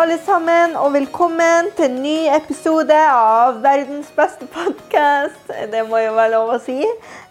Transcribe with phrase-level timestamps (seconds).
[0.00, 5.50] Alle sammen, og velkommen til en ny episode av verdens beste podkast.
[5.68, 6.78] Det må jo være lov å si.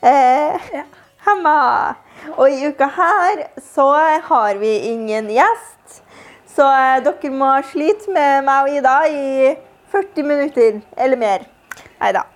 [0.06, 0.68] Eh,
[1.26, 1.56] Hemma.
[2.36, 3.42] Og i uka her
[3.72, 3.88] så
[4.28, 6.02] har vi ingen gjest.
[6.54, 9.56] Så eh, dere må slite med meg og Ida i
[9.96, 11.50] 40 minutter eller mer.
[11.98, 12.28] Nei da.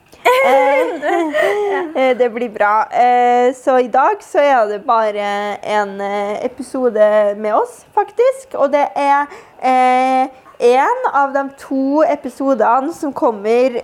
[1.96, 2.88] Eh, det blir bra.
[2.92, 5.26] Eh, så i dag så er det bare
[5.64, 8.56] en eh, episode med oss, faktisk.
[8.56, 9.26] Og det er
[9.64, 10.32] én
[10.64, 13.82] en av de to episodene som kommer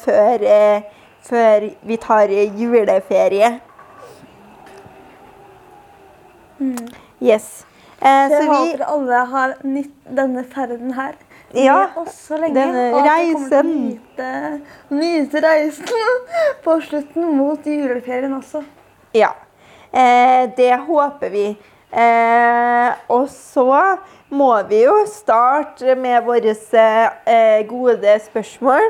[0.00, 0.44] før,
[1.20, 3.50] før vi tar juleferie.
[7.20, 7.66] Yes.
[8.00, 11.14] Eh, Så jeg håper alle har nytt denne ferden her.
[11.54, 12.54] Ja, oss så lenge.
[12.56, 13.70] denne å reisen.
[13.70, 14.30] Nyte,
[14.90, 16.18] nyte reisen
[16.64, 18.64] på slutten mot juleferien også.
[19.14, 19.30] Ja.
[19.94, 21.46] Eh, det håper vi.
[21.94, 23.70] Eh, og så
[24.34, 28.88] må vi jo starte med våre eh, gode spørsmål.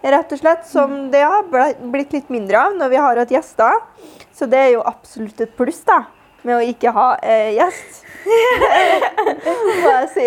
[0.00, 0.64] Rett og slett.
[0.70, 1.44] Som det har
[1.92, 3.76] blitt litt mindre av når vi har hatt gjester.
[4.32, 6.06] Så det er jo absolutt et pluss da,
[6.42, 8.00] med å ikke ha eh, gjest.
[9.80, 10.26] Må jeg si.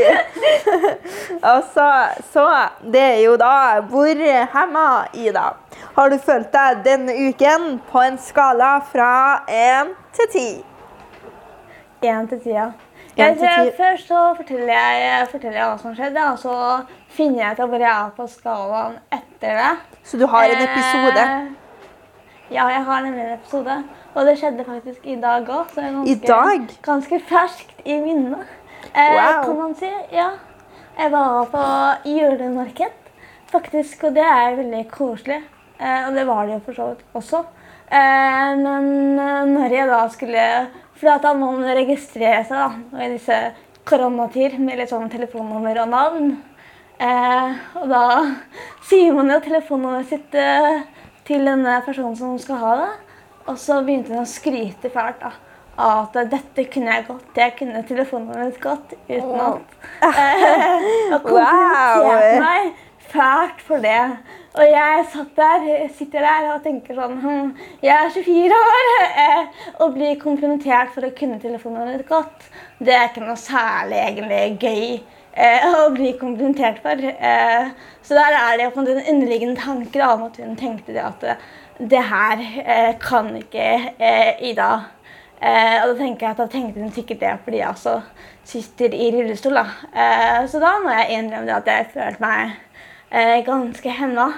[1.52, 1.88] og så,
[2.34, 2.46] så
[2.82, 4.24] Det er jo da Hvor
[4.56, 5.44] hemma, Ida?
[5.94, 10.48] Har du følt deg denne uken på en skala fra én til ti?
[12.04, 12.72] Én til ti, ja.
[13.18, 16.56] Jeg, tror først så forteller jeg, forteller jeg hva som skjedde, og så
[17.14, 20.00] finner jeg ut hvor jeg er på skalaen etter det.
[20.04, 21.26] Så du har en episode?
[21.28, 21.52] Eh,
[22.56, 23.78] ja, jeg har nemlig en episode.
[24.14, 25.72] Og det skjedde faktisk i dag òg.
[25.74, 26.68] Så er ganske, I dag?
[26.86, 28.46] ganske ferskt i minnet.
[28.94, 29.44] Eh, Wow.
[29.46, 29.90] Kan man si.
[30.12, 30.30] Ja.
[31.00, 31.64] Jeg var på
[32.06, 32.92] julemarked,
[33.50, 35.40] faktisk, og det er veldig koselig.
[35.80, 37.40] Eh, og det var det jo for så vidt også.
[37.90, 40.46] Eh, men eh, når jeg da skulle
[40.94, 43.38] For da må man registrere seg da, i disse
[43.84, 46.30] koronatider med litt sånn telefonnummer og navn.
[47.02, 48.04] Eh, og da
[48.88, 50.86] sier man jo telefonnummeret sitt eh,
[51.28, 52.92] til denne personen som skal ha det.
[53.50, 55.34] Og så begynte hun å skryte fælt da,
[55.84, 57.30] av at dette kunne jeg godt.
[57.36, 59.78] Jeg kunne telefonnummeret mitt godt utenat.
[60.00, 60.88] Eh,
[61.18, 62.40] og komplimenterte Wow.
[62.46, 62.74] meg
[63.14, 64.00] fælt for det.
[64.54, 65.66] Og jeg satt der,
[65.98, 67.48] sitter der og tenker sånn hm,
[67.82, 68.92] Jeg er 24 år
[69.24, 72.48] eh, og blir komplimentert for å kunne telefonnummeret mitt godt.
[72.78, 75.02] Det er ikke noe særlig egentlig gøy eh,
[75.34, 77.00] å bli komplimentert for.
[77.02, 77.70] Eh,
[78.04, 81.46] så der er det en underliggende tanke da, om at hun tenkte det at eh,
[81.80, 84.72] det her eh, kan ikke eh, Ida.
[85.42, 87.98] Eh, og da tenker jeg at da tenkte hun sikkert det fordi jeg også
[88.48, 89.58] sitter i rullestol.
[89.58, 89.66] da.
[89.92, 92.54] Eh, så da må jeg innrømme at jeg følte meg
[93.12, 94.32] eh, ganske hemma.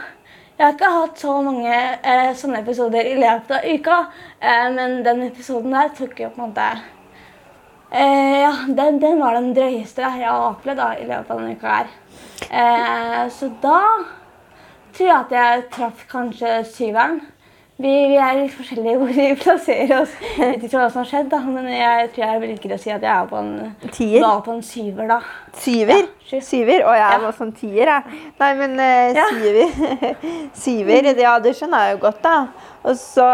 [0.55, 3.97] Jeg har ikke hatt så mange eh, sånne episoder i løpet av uka,
[4.39, 6.69] eh, men den episoden der tok jo på en måte
[7.91, 11.55] eh, Ja, den, den var den drøyeste jeg har opplevd da, i løpet av denne
[11.55, 11.93] uka her.
[12.49, 13.79] Eh, så da
[14.95, 17.21] tror jeg at jeg traff kanskje syveren.
[17.75, 21.25] Vi, vi er litt forskjellige hvor vi plasserer oss ut ifra hva som har skjedd,
[21.33, 21.41] da.
[21.43, 23.49] men jeg tror jeg velger å si at jeg er på en,
[23.91, 24.21] Tier?
[24.23, 25.17] var på en syver, da.
[25.59, 26.05] Syver?
[26.31, 26.39] Ja.
[26.47, 26.85] Syver?
[26.87, 27.17] Å, jeg Ja.
[27.25, 28.21] var sånn tier, jeg.
[28.39, 29.25] Nei, men eh, Ja.
[29.27, 30.15] syver.
[30.63, 32.37] syver, ja, det skjønner jeg jo godt, da.
[32.87, 33.27] Og så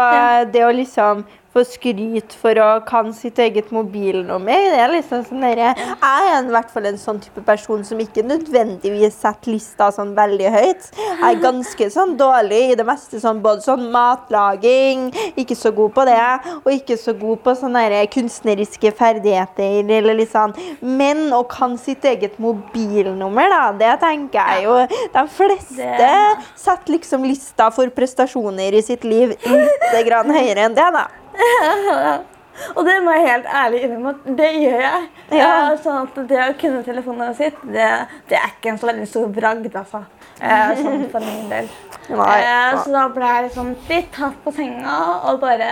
[0.50, 4.68] det å liksom få skryt for å kan sitt eget mobilnummer.
[4.72, 7.84] Det er liksom sånn der, Jeg er en, i hvert fall en sånn type person
[7.84, 10.88] som ikke nødvendigvis setter lista sånn veldig høyt.
[10.96, 15.94] Jeg er ganske sånn dårlig i det meste, sånn, både sånn matlaging, ikke så god
[15.96, 16.18] på det,
[16.62, 19.82] og ikke så god på sånne kunstneriske ferdigheter.
[19.98, 20.54] eller litt sånn.
[20.80, 24.74] Men å kan sitt eget mobilnummer, da, det tenker jeg jo
[25.12, 26.10] De fleste
[26.56, 31.08] setter liksom lista for prestasjoner i sitt liv litt høyere enn det, da.
[32.76, 35.06] Og det må jeg helt ærlig innrømme at det gjør jeg.
[35.32, 35.46] Ja.
[35.48, 37.86] Eh, sånn at Det å kunne telefonnummeret sitt, det,
[38.28, 40.02] det er ikke en så veldig stor bragd, altså.
[40.36, 41.70] Eh, sånn for min del.
[42.18, 44.96] Nei, Eh, så da ble jeg liksom litt tatt på senga,
[45.30, 45.68] og bare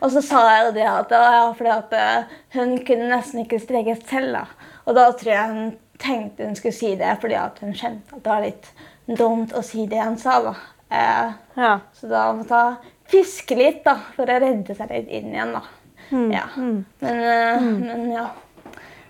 [0.00, 3.44] Og så sa jeg jo det at det var fordi at eh, hun kunne nesten
[3.44, 4.72] ikke streke selv, da.
[4.88, 8.24] Og da tror jeg hun tenkte hun skulle si det fordi at hun skjønte at
[8.24, 8.70] det var litt
[9.18, 10.54] dumt å si det hun sa, da.
[10.88, 11.74] Eh, ja.
[11.92, 12.76] så da måtte hun
[13.08, 15.52] fiske litt da, for å redde seg litt inn igjen.
[15.56, 15.62] da.
[16.10, 16.44] Mm, Ja.
[16.56, 17.22] Men,
[17.62, 17.80] mm.
[17.86, 18.26] men ja.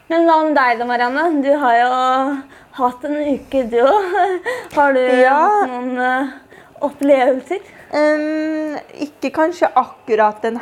[0.08, 1.24] Men hva med deg da, Marianne?
[1.44, 1.88] Du har jo
[2.78, 4.14] hatt en uke, du òg.
[4.76, 5.40] Har du Ja.
[5.68, 6.30] noen uh,
[6.80, 7.60] opplevelser?
[7.88, 10.60] Um, ikke kanskje akkurat denne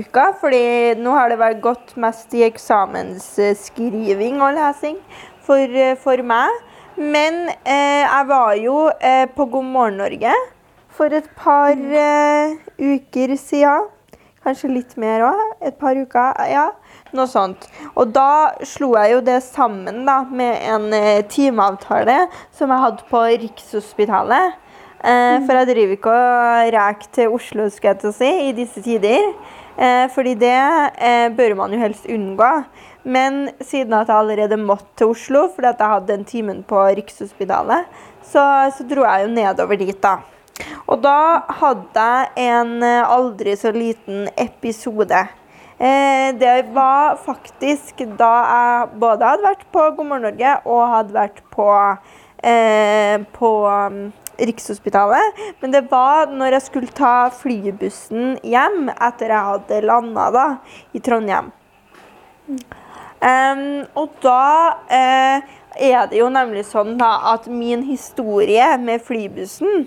[0.00, 4.96] uka, fordi nå har det vært gått mest i eksamensskriving og lesing
[5.44, 6.48] for, eh, for meg.
[6.96, 10.32] Men eh, jeg var jo eh, på God morgen Norge
[10.98, 13.86] for et par uh, uker siden.
[14.44, 15.42] Kanskje litt mer òg.
[15.70, 16.38] Et par uker.
[16.50, 16.68] Ja,
[17.14, 17.68] noe sånt.
[17.94, 23.06] Og da slo jeg jo det sammen da, med en uh, timeavtale som jeg hadde
[23.12, 24.64] på Rikshospitalet.
[24.98, 28.54] Eh, for jeg driver ikke og reker til Oslo skal jeg til å si, i
[28.56, 29.28] disse tider.
[29.78, 30.56] Eh, fordi det
[30.98, 32.50] eh, bør man jo helst unngå.
[33.08, 36.82] Men siden at jeg allerede måtte til Oslo fordi at jeg hadde en time på
[36.98, 37.86] Rikshospitalet,
[38.26, 38.42] så,
[38.74, 40.18] så dro jeg jo nedover dit, da.
[40.88, 45.26] Og da hadde jeg en eh, aldri så liten episode.
[45.78, 51.14] Eh, det var faktisk da jeg både hadde vært på God morgen Norge og hadde
[51.14, 51.68] vært på,
[52.42, 54.00] eh, på um,
[54.38, 55.38] Rikshospitalet.
[55.60, 60.48] Men det var når jeg skulle ta flybussen hjem etter jeg hadde landa
[60.90, 61.52] i Trondheim.
[63.18, 63.62] Em,
[63.98, 65.46] og da eh,
[65.78, 69.86] er det jo nemlig sånn da, at min historie med flybussen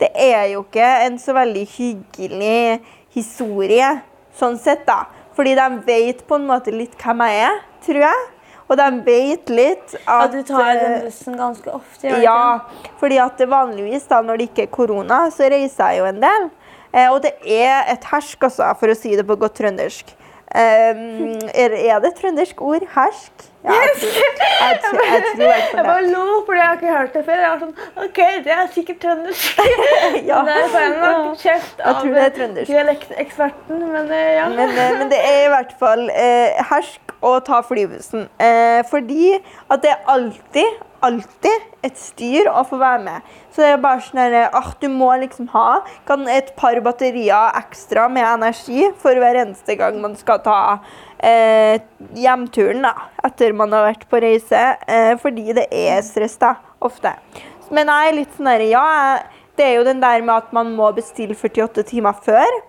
[0.00, 2.80] det er jo ikke en så veldig hyggelig
[3.16, 3.90] historie,
[4.36, 5.04] sånn sett, da.
[5.36, 8.24] Fordi de vet på en måte litt hvem jeg er, tror jeg.
[8.66, 12.08] Og de vet litt at At du tar eh, den bussen ganske ofte?
[12.08, 12.94] gjør ja, ikke?
[12.98, 16.48] fordi at vanligvis da, når det ikke er korona, så reiser jeg jo en del.
[16.90, 20.10] Eh, og det er et hersk, altså, for å si det på godt trøndersk.
[20.56, 22.84] Um, er, er det et trøndersk ord?
[22.94, 23.42] Hersk?
[23.66, 24.12] Ja, jeg tror,
[24.60, 27.40] jeg, tror- jeg tror jeg, Jeg bare lo, fordi jeg har ikke hørt det før.
[27.42, 27.74] Jeg var sånn,
[28.04, 29.60] ok, det er sikkert trøndersk.
[30.30, 30.38] Ja.
[30.48, 34.46] Der får jeg nok kjeft av er dialekteksperten, men eh, ja.
[34.54, 38.28] Men, eh, men det er i hvert fall eh, hersk å ta flybussen.
[38.40, 43.22] Eh, fordi at det er alltid, alltid et styr å få være med.
[43.52, 48.08] Så det er bare sånn at Du må liksom ha kan et par batterier ekstra
[48.12, 50.78] med energi for hver eneste gang man skal ta
[51.20, 51.78] eh,
[52.14, 52.92] hjemturen da,
[53.24, 54.64] etter man har vært på reise.
[54.86, 57.14] Eh, fordi det er stress, da, ofte.
[57.70, 58.84] Men jeg er litt sånn der, ja,
[59.56, 62.60] det er jo den der med at man må bestille 48 timer før.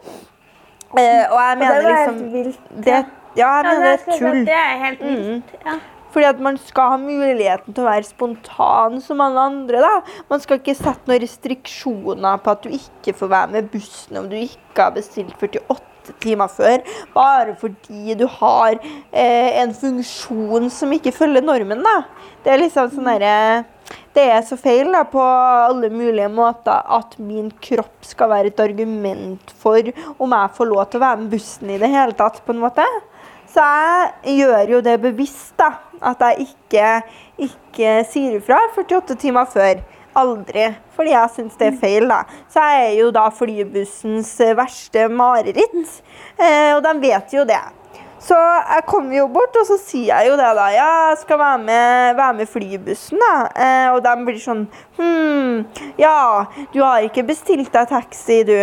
[0.97, 2.59] Eh, og jeg Og det mener var liksom helt vilt.
[2.85, 3.03] det, Ja,
[3.35, 4.45] jeg Ja, mener det det, er tull.
[4.47, 5.51] det er helt vilt.
[5.65, 5.75] Ja.
[6.13, 9.83] Fordi at man skal ha muligheten til å være spontan som alle andre.
[9.83, 10.24] da.
[10.31, 14.30] Man skal ikke sette noen restriksjoner på at du ikke får være med bussen om
[14.31, 15.83] du ikke har bestilt 48
[16.24, 21.83] timer før, bare fordi du har eh, en funksjon som ikke følger normen.
[21.83, 21.98] da.
[22.45, 23.65] Det er liksom sånn derre
[24.18, 28.63] det er så feil da, på alle mulige måter at min kropp skal være et
[28.63, 32.42] argument for om jeg får lov til å være med bussen i det hele tatt.
[32.45, 32.86] på en måte.
[33.54, 35.72] Så jeg gjør jo det bevisst, da.
[36.02, 36.90] At jeg ikke,
[37.48, 39.82] ikke sier ifra 48 timer før.
[40.18, 40.68] Aldri.
[40.98, 42.24] Fordi jeg syns det er feil, da.
[42.50, 46.00] Så jeg er jo da flybussens verste mareritt.
[46.38, 47.62] Eh, og de vet jo det.
[48.20, 50.66] Så jeg kommer jo bort, og så sier jeg jo det, da.
[50.74, 53.36] Ja, jeg skal være med, være med flybussen, da.
[53.54, 54.66] Eh, og de blir sånn
[54.98, 55.62] Hm,
[56.01, 56.18] ja,
[56.74, 58.58] du har ikke bestilt deg taxi, du.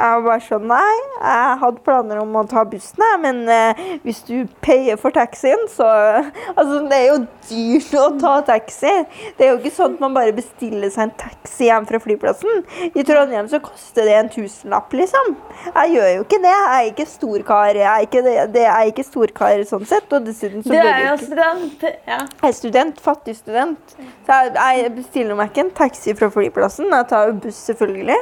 [0.00, 4.22] Jeg var bare sånn Nei, jeg hadde planer om å ta bussen, men eh, hvis
[4.28, 5.88] du payer for taxien, så
[6.58, 7.18] Altså, det er jo
[7.50, 8.90] dyrt å ta taxi.
[9.36, 12.62] Det er jo ikke sånn at man bare bestiller seg en taxi hjem fra flyplassen.
[12.90, 15.32] I Trondheim så koster det en tusenlapp, liksom.
[15.66, 16.52] Jeg gjør jo ikke det.
[16.54, 17.78] Jeg er ikke storkar.
[17.78, 20.08] Jeg er ikke, det, det er ikke storkar sånn sett.
[20.16, 21.86] Og dessuten så Du er jo student.
[22.08, 22.20] Ja.
[22.26, 23.96] jeg er student, fattig student.
[24.26, 26.90] Så jeg, jeg bestiller meg ikke en taxi fra flyplassen.
[26.90, 28.18] Jeg tar jo buss, selvfølgelig.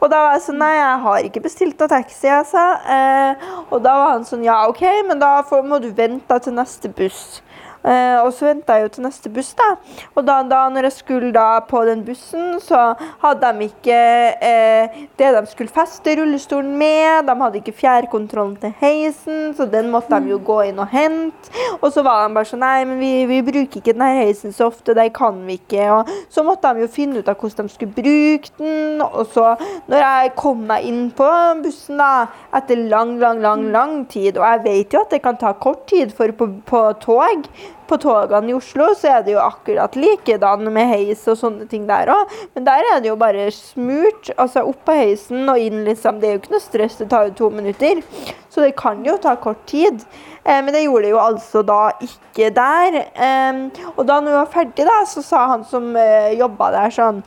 [0.00, 2.66] Og da var jeg sånn Nei, jeg har ikke bestilt noe taxi, jeg sa.
[2.96, 6.92] Eh, og da var han sånn Ja, OK, men da må du vente til neste
[6.92, 7.40] buss.
[7.86, 9.68] Eh, og så venta jeg jo til neste buss, da.
[10.16, 13.98] Og da, da når jeg skulle da på den bussen, så hadde de ikke
[14.42, 17.28] eh, det de skulle feste rullestolen med.
[17.28, 21.52] De hadde ikke fjærkontrollen til heisen, så den måtte de jo gå inn og hente.
[21.80, 24.70] Og så var de bare sånn Nei, men vi, vi bruker ikke denne heisen så
[24.72, 25.84] ofte, det kan vi ikke.
[25.92, 29.04] Og så måtte de jo finne ut av hvordan de skulle bruke den.
[29.06, 29.52] Og så,
[29.86, 31.28] når jeg kom meg inn på
[31.62, 32.26] bussen da,
[32.56, 35.86] etter lang, lang, lang, lang tid, og jeg vet jo at det kan ta kort
[35.92, 37.46] tid, for på, på tog
[37.88, 41.86] på togene i Oslo så er det jo akkurat likedan med heis og sånne ting
[41.88, 42.32] der òg.
[42.56, 44.30] Men der er det jo bare smurt.
[44.36, 46.20] Altså opp på heisen og inn, liksom.
[46.20, 48.02] Det er jo ikke noe stress, det tar jo to minutter.
[48.50, 50.04] Så det kan jo ta kort tid.
[50.44, 53.02] Eh, men det gjorde det jo altså da ikke der.
[53.14, 56.94] Eh, og da når vi var ferdig, da, så sa han som eh, jobba der
[56.94, 57.20] sånn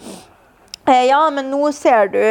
[0.89, 2.23] eh, ja, men nå ser du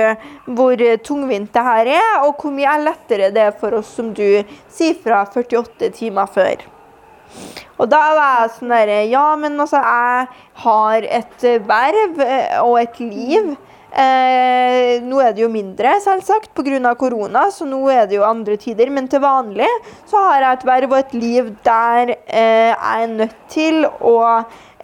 [0.56, 4.10] hvor tungvint det her er, og hvor mye er lettere det er for oss som
[4.16, 4.42] du
[4.72, 6.66] sier fra 48 timer før.
[7.78, 10.28] Og da var jeg sånn derre Ja, men altså, jeg
[10.64, 13.56] har et verv eh, og et liv.
[13.88, 16.92] Eh, nå er det jo mindre, selvsagt, pga.
[16.94, 18.90] korona, så nå er det jo andre tider.
[18.90, 19.68] Men til vanlig
[20.06, 24.18] så har jeg et verv og et liv der eh, jeg er nødt til å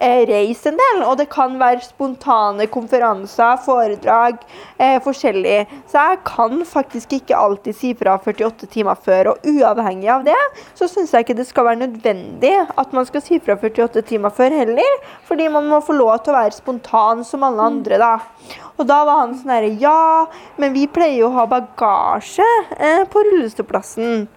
[0.01, 1.03] reise en del.
[1.07, 4.37] Og det kan være spontane konferanser, foredrag,
[4.77, 5.65] eh, forskjellig.
[5.87, 9.31] Så jeg kan faktisk ikke alltid si fra 48 timer før.
[9.33, 10.37] Og uavhengig av det,
[10.75, 14.29] så syns jeg ikke det skal være nødvendig at man skal si fra 48 timer
[14.29, 15.01] før heller.
[15.27, 18.19] Fordi man må få lov til å være spontan som alle andre, da.
[18.77, 20.25] Og da var han sånn herre Ja,
[20.59, 22.47] men vi pleier jo å ha bagasje
[22.77, 24.27] eh, på rullestolplassen.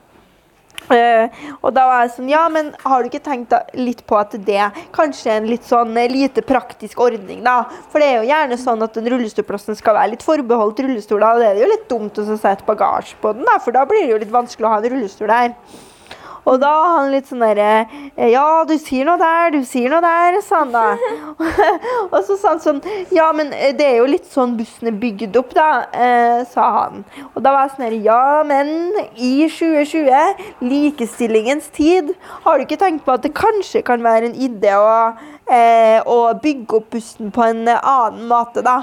[0.89, 1.29] Uh,
[1.61, 4.71] og da var jeg sånn Ja, men har du ikke tenkt litt på at det
[4.97, 7.59] kanskje er en litt sånn uh, lite praktisk ordning, da?
[7.93, 11.45] For det er jo gjerne sånn at den rullestolplassen skal være litt forbeholdt rullestoler, og
[11.45, 14.15] det er jo litt dumt å sette bagasje på den, da, for da blir det
[14.15, 15.55] jo litt vanskelig å ha en rullestol der.
[16.49, 17.73] Og da var han litt sånn derre
[18.31, 20.85] Ja, du sier noe der, du sier noe der, sa han da.
[22.13, 22.81] og så sa han sånn
[23.15, 27.05] Ja, men det er jo litt sånn bussen er bygd opp, da, eh, sa han.
[27.35, 28.75] Og da var jeg sånn herre Ja, men
[29.15, 32.15] i 2020, likestillingens tid,
[32.45, 34.95] har du ikke tenkt på at det kanskje kan være en idé å,
[35.51, 38.81] eh, å bygge opp bussen på en annen måte, da?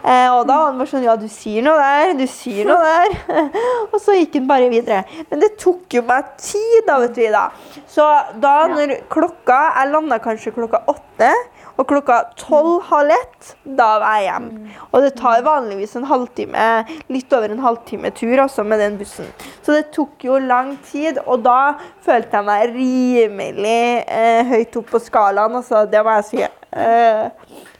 [0.00, 2.80] Eh, og da var han bare sånn Ja, du sier noe der, du sier noe
[2.80, 3.14] der.
[3.92, 5.04] og så gikk han bare videre.
[5.30, 7.24] Men det tok jo meg tid, da, vet du.
[7.34, 7.46] da.
[7.90, 8.06] Så
[8.42, 11.32] da når klokka Jeg landa kanskje klokka åtte.
[11.80, 14.72] Og klokka tolv-halv ett, da var jeg hjemme.
[14.90, 16.66] Og det tar vanligvis en halvtime,
[17.08, 19.30] litt over en halvtime tur også med den bussen.
[19.64, 24.92] Så det tok jo lang tid, og da følte jeg meg rimelig eh, høyt opp
[24.92, 25.56] på skalaen.
[25.62, 26.48] Altså, det må jeg si.
[26.72, 27.30] Eh,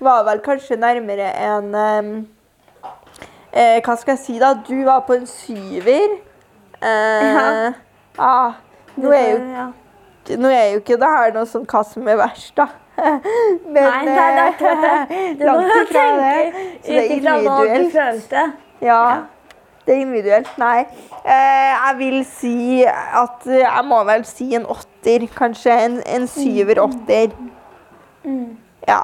[0.00, 1.74] var vel kanskje nærmere en
[3.52, 4.52] eh, Hva skal jeg si, da?
[4.66, 6.16] Du var på en syver.
[6.82, 7.72] Eh, Ja.
[8.18, 8.52] ah,
[8.96, 9.38] nå, er jo,
[10.38, 12.66] nå er jo ikke det her noe sånn hva som er verst, da.
[13.74, 14.34] Men Nei, det er
[15.46, 16.54] langt ifra det.
[16.82, 18.34] Så det er individuelt.
[18.82, 19.04] Ja,
[19.86, 20.50] det er individuelt.
[20.60, 20.80] Nei.
[21.24, 25.24] Eh, jeg vil si at Jeg må vel si en åtter.
[25.36, 27.32] Kanskje en, en syver-åtter.
[28.88, 29.02] Ja.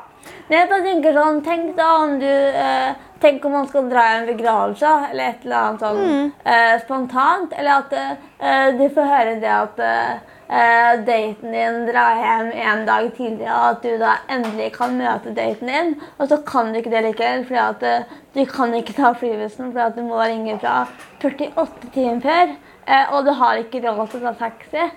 [0.49, 4.17] Men jeg tenker sånn, Tenk da om du eh, Tenk om man skal dra i
[4.21, 7.53] en begravelse eller et eller annet sånn eh, spontant.
[7.57, 13.09] Eller at eh, du får høre det at eh, daten din drar hjem en dag
[13.17, 15.95] tidligere, og at du da endelig kan møte daten din.
[16.21, 19.73] Og så kan du ikke det likevel, fordi at eh, du kan ikke ta flybussen
[19.73, 20.77] fordi at du må ringe fra
[21.25, 22.55] 48 timer før.
[22.87, 24.91] eh, og du har ikke råd til å ta taxi.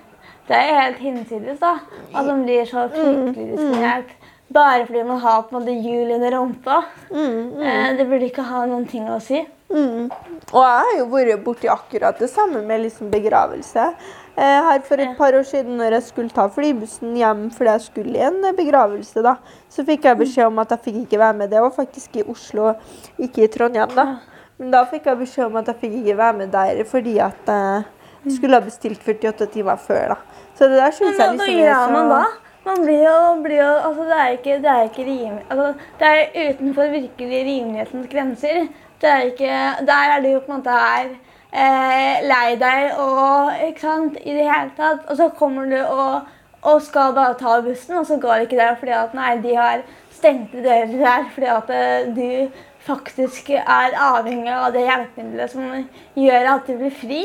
[0.50, 1.78] Det er helt hinsides, da.
[2.12, 4.12] At man blir så fryktelig diskriminert.
[4.50, 6.84] Bare fordi man har på en måte hjul under rumpa.
[7.14, 9.44] Eh, det burde ikke ha noen ting å si.
[9.70, 10.10] Mm.
[10.50, 13.92] Og jeg har jo vært borti akkurat det samme med liksom begravelse.
[14.40, 17.86] Eh, her For et par år siden når jeg skulle ta flybussen hjem fordi jeg
[17.86, 19.36] skulle i en begravelse, da,
[19.70, 21.54] så fikk jeg beskjed om at jeg fikk ikke være med.
[21.54, 22.74] Det var faktisk i Oslo,
[23.20, 23.94] ikke i Trondheim.
[23.94, 24.10] da.
[24.58, 27.54] Men da fikk jeg beskjed om at jeg fikk ikke være med der fordi at
[27.54, 27.90] eh,
[28.26, 30.16] jeg skulle ha bestilt 48 timer før.
[30.16, 30.46] da.
[30.58, 32.49] Så det der synes jeg liksom er så...
[32.70, 36.50] man blir jo, blir jo altså Det er ikke, det er rimelig altså, Det er
[36.50, 38.68] utenfor virkelig rimelighetens grenser.
[39.02, 39.52] Det er ikke,
[39.88, 41.10] der er du jo på en måte her
[41.54, 45.06] eh, lei deg og ikke sant, i det hele tatt.
[45.08, 46.22] Og så kommer du og,
[46.62, 49.56] og skal bare ta bussen, og så går det ikke der fordi at nei, de
[49.56, 55.72] har stengte dører her fordi at eh, du faktisk er avhengig av det hjelpemiddelet som
[56.18, 57.22] gjør at du blir fri.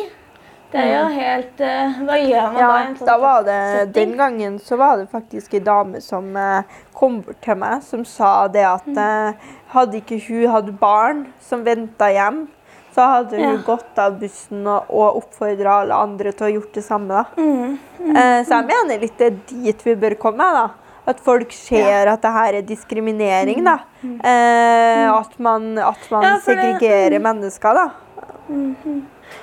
[0.75, 2.71] Det er jo helt eh, Hva gjør man da?
[2.83, 3.95] en sånn da var det, setting?
[3.95, 6.63] den gangen så var det faktisk en dame som eh,
[6.99, 8.99] kom bort til meg, som sa det at Mm.
[8.99, 12.49] eh, hadde ikke hun hatt barn som venta hjem,
[12.95, 13.63] så hadde hun Ja.
[13.67, 17.09] gått av bussen og, og oppfordra alle andre til å ha gjort det samme.
[17.09, 17.25] da.
[17.39, 17.79] Mm.
[18.11, 20.39] Eh, så jeg mener litt det er dit vi bør komme.
[20.59, 20.69] da.
[21.07, 23.63] At folk ser at det her er diskriminering.
[23.65, 23.79] da.
[24.03, 26.31] Eh, at man, at man Mm.
[26.31, 27.75] Ja, segregerer det- mennesker.
[27.75, 27.91] da.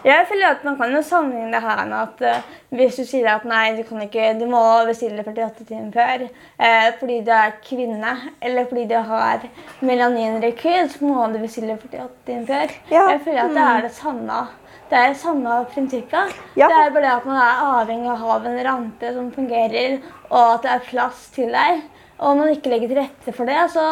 [0.06, 3.28] Jeg føler at Man kan jo sammenligne det her med at eh, hvis du sier
[3.34, 7.58] at nei, du, kan ikke, du må bestille 48 timer før eh, fordi du er
[7.66, 9.46] kvinne, eller fordi du har
[9.82, 12.76] melaninrekyl, så må du bestille 48 timer før.
[12.94, 13.06] Ja.
[13.12, 14.42] Jeg føler at det er det samme.
[14.92, 16.38] Det er samme prinsippet.
[16.60, 16.68] Ja.
[16.68, 20.00] Det er bare det at man er avhengig av å ha en rampe som fungerer,
[20.30, 21.84] og at det er plass til deg.
[22.20, 23.86] Og om man ikke legger til rette for det, så,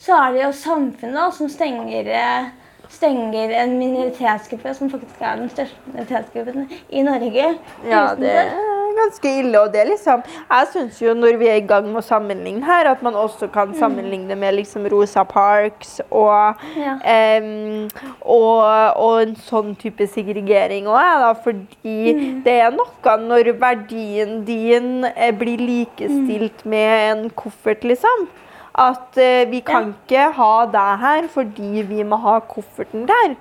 [0.00, 2.52] så er det jo samfunnet da, som stenger eh,
[2.92, 7.54] stenger en minoritetsgruppe som faktisk er den største minoritetsgruppen i Norge.
[7.88, 8.50] Ja, det er
[8.98, 9.60] ganske ille.
[9.60, 12.90] Og det liksom Jeg syns jo når vi er i gang med å sammenligne her,
[12.90, 13.52] at man også Mm.
[13.52, 17.38] kan sammenligne med liksom Rosa Parks og Ja.
[17.40, 17.88] um,
[18.20, 21.36] og, og en sånn type segregering òg.
[21.42, 22.42] Fordi Mm.
[22.44, 26.70] det er noe når verdien din eh, blir likestilt Mm.
[26.70, 28.28] med en koffert, liksom.
[28.74, 33.34] At eh, vi kan ikke ha deg her fordi vi må ha kofferten der.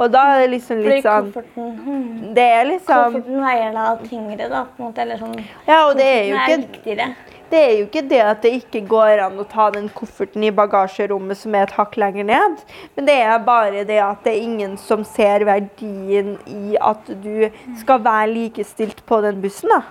[0.00, 3.84] Og da er det liksom litt sånn kofferten, hmm, Det er liksom kofferten veier da
[4.02, 4.64] tyngre, da.
[4.64, 5.36] på en måte, eller sånn.
[5.68, 7.08] Ja, og det er jo ikke viktigere.
[7.52, 10.50] Det er jo ikke det at det ikke går an å ta den kofferten i
[10.56, 12.62] bagasjerommet som er et hakk lenger ned.
[12.96, 17.50] Men det er bare det at det er ingen som ser verdien i at du
[17.82, 19.68] skal være likestilt på den bussen.
[19.76, 19.82] da.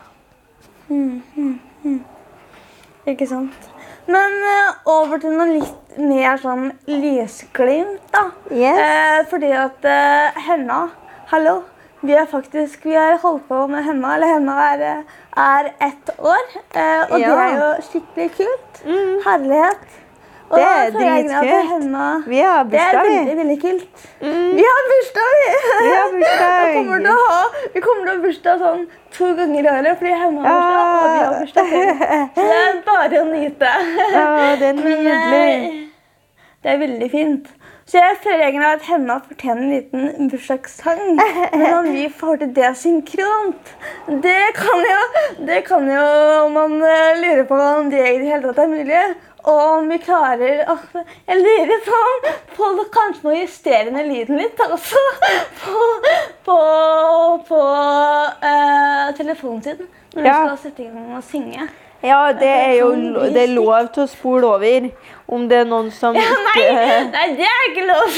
[3.13, 3.70] Ikke sant?
[4.09, 8.23] Men eh, over til noe litt mer sånn lysglimt, da.
[8.49, 8.79] Yes.
[8.81, 10.87] Eh, fordi at eh, Henna
[11.31, 11.61] Hallo.
[12.01, 14.15] Vi har faktisk vi har holdt på med Henna.
[14.15, 15.03] Eller Henna er,
[15.37, 16.47] er ett år.
[16.57, 18.81] Og det er jo skikkelig kult.
[18.87, 19.19] Mm.
[19.27, 20.00] Herlighet.
[20.55, 21.43] Det er dritkult.
[22.27, 24.07] Vi har bursdag, Vi har Det er veldig, kult.
[24.21, 24.49] Mm.
[24.57, 25.49] Vi har bursdag, vi!
[25.85, 26.57] Vi har bursdag.
[26.71, 27.43] Vi kommer til å ha,
[27.73, 28.83] vi kommer til å ha bursdag sånn
[29.15, 31.65] to ganger i året, fordi Henna har bursdag, og vi har bursdag.
[32.35, 33.71] Så det er bare å nyte.
[34.17, 34.27] Ja,
[34.59, 35.41] det er nydelig.
[35.41, 35.81] eh,
[36.61, 37.49] det er veldig fint.
[37.91, 41.01] Så jeg føler egentlig at Henna fortjener en liten bursdagssang.
[41.57, 43.73] Men om vi får til det synkront,
[44.23, 45.01] det kan jo,
[45.49, 46.05] det kan jo
[46.53, 49.01] man eh, lure på om det i det hele tatt er mulig.
[49.43, 50.75] Og om vi klarer å
[51.27, 52.25] Jeg lurer på om
[52.57, 55.01] folk kanskje må justere ned lyden litt også.
[55.61, 55.77] På,
[56.45, 56.57] på,
[57.47, 60.33] på uh, telefonen når Ja.
[60.43, 61.69] du skal sette i gang og synge.
[62.03, 62.89] Ja, det er jo
[63.29, 64.87] det er lov til å spole over
[65.31, 66.65] om det er noen som Ja, nei,
[67.13, 68.17] nei, det er ikke lov.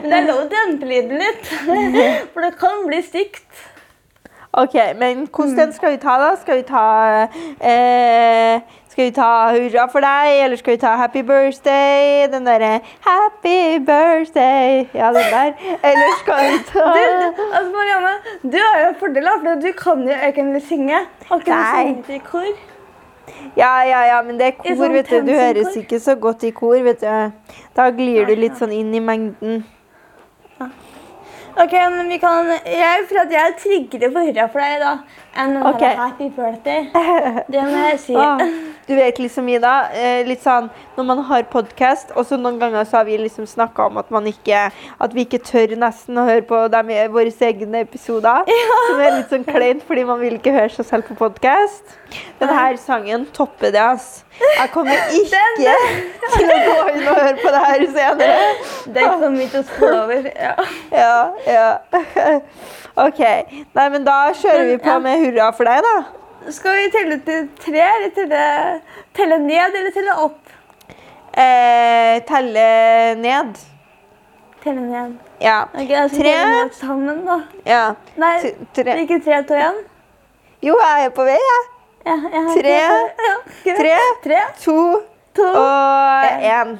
[0.00, 1.50] Men det er lov å dempe lyden litt.
[2.32, 3.44] For det kan bli stygt.
[4.56, 6.30] OK, men hvordan skal vi ta da?
[6.40, 6.84] Skal vi ta
[7.60, 8.62] eh,
[8.96, 12.22] Skal vi ta hurra for deg, eller skal vi ta happy birthday?
[12.32, 15.52] Den derre happy birthday Ja, den der.
[15.84, 20.08] Eller skal vi ta Du, altså Marianne, du har jo en fordel, for du kan
[20.08, 21.02] jo egentlig synge.
[21.28, 22.48] Har ikke du sunget i kor?
[23.56, 25.20] Ja, ja, ja, men det er kor, sånn vet du.
[25.28, 27.52] Du høres ikke så godt i kor, vet du.
[27.76, 29.60] Da glir du litt sånn inn i mengden.
[31.56, 34.96] Ok, men vi kan Jeg føler at jeg er tryggere på hurra for deg da
[35.36, 35.80] enn den Ok.
[35.82, 36.86] der happy birthday.
[37.52, 38.14] Det må jeg si.
[38.16, 38.38] Ah,
[38.88, 42.86] du vet liksom, Ida, eh, litt sånn når man har podkast, og så noen ganger
[42.88, 46.24] så har vi liksom snakka om at man ikke At vi ikke tør nesten å
[46.24, 48.48] høre på dem i våre egne episoder.
[48.88, 51.84] Som er litt sånn kleint, fordi man vil ikke høre seg selv på podkast.
[52.40, 54.24] Denne sangen topper det, ass.
[54.40, 55.44] Jeg kommer ikke
[56.32, 58.40] til å gå inn og høre på det her senere.
[58.86, 60.30] Det kommer vi til å stå over.
[60.32, 60.54] Ja.
[60.96, 61.16] Ja,
[61.46, 61.78] ja.
[63.06, 63.20] OK.
[63.76, 66.50] Nei, men da kjører vi på med hurra for deg, da.
[66.54, 68.42] Skal vi telle til tre, eller telle,
[69.16, 70.42] telle ned eller telle opp?
[71.36, 72.66] Eh, telle
[73.20, 73.56] ned.
[74.62, 75.16] Telle ned.
[75.42, 75.64] Ja.
[75.74, 76.34] Okay, Tre.
[76.52, 77.40] ned sammen, da.
[77.66, 77.82] ja.
[78.16, 78.94] Nei, det tre.
[79.02, 79.82] ikke tre, to, én?
[80.64, 81.66] Jo, jeg er på vei, jeg.
[82.06, 82.78] Ja, jeg Tre.
[83.26, 83.74] Ja.
[83.76, 84.78] Tre, Tre, to
[85.36, 86.78] to og én.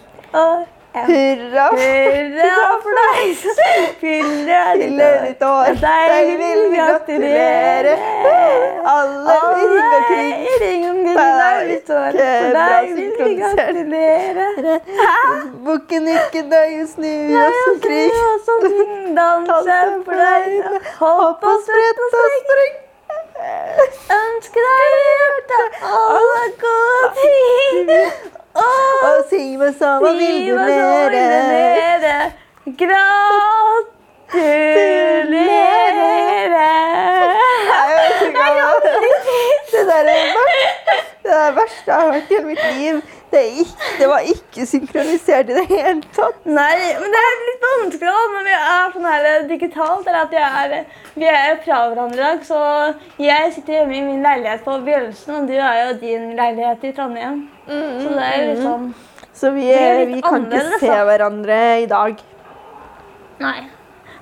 [0.96, 1.64] Hurra!
[1.76, 3.58] Hurra for deg som
[4.00, 5.74] fyller ditt år.
[5.82, 7.96] Deg vil vi gratulere.
[8.92, 10.30] Alle i ring og kring.
[10.46, 12.16] i ring omkring deg ditt år.
[12.16, 14.78] For deg vil vi gratulere.
[15.66, 18.16] Bukken ikke døy, snu oss omkring.
[19.20, 19.78] Danse
[20.08, 20.80] for deg.
[21.02, 22.74] Hopp og sprett og spring.
[24.16, 27.94] Ønsker deg hjertet alle gode ting.
[28.56, 32.16] Og si meg sammen vil du mere.
[32.80, 33.96] Gratulerer!
[39.72, 40.06] Det er.
[41.22, 43.00] Det er verst jeg har hørt i hele mitt liv.
[43.30, 46.38] Det, ikke, det var ikke synkronisert i det hele tatt.
[46.46, 50.06] Nei, men det er litt vanskelig da, når vi er sånn her digitalt.
[50.06, 52.46] Eller at er, vi er fra hverandre i dag.
[52.46, 52.60] Så
[53.26, 56.94] jeg sitter hjemme i min leilighet på Bjølsen, og du er jo din leilighet i
[56.96, 57.44] Trondheim.
[57.66, 58.90] Så det er liksom
[59.36, 62.22] Så vi, er litt vi kan ikke se hverandre i dag.
[63.42, 63.58] Nei.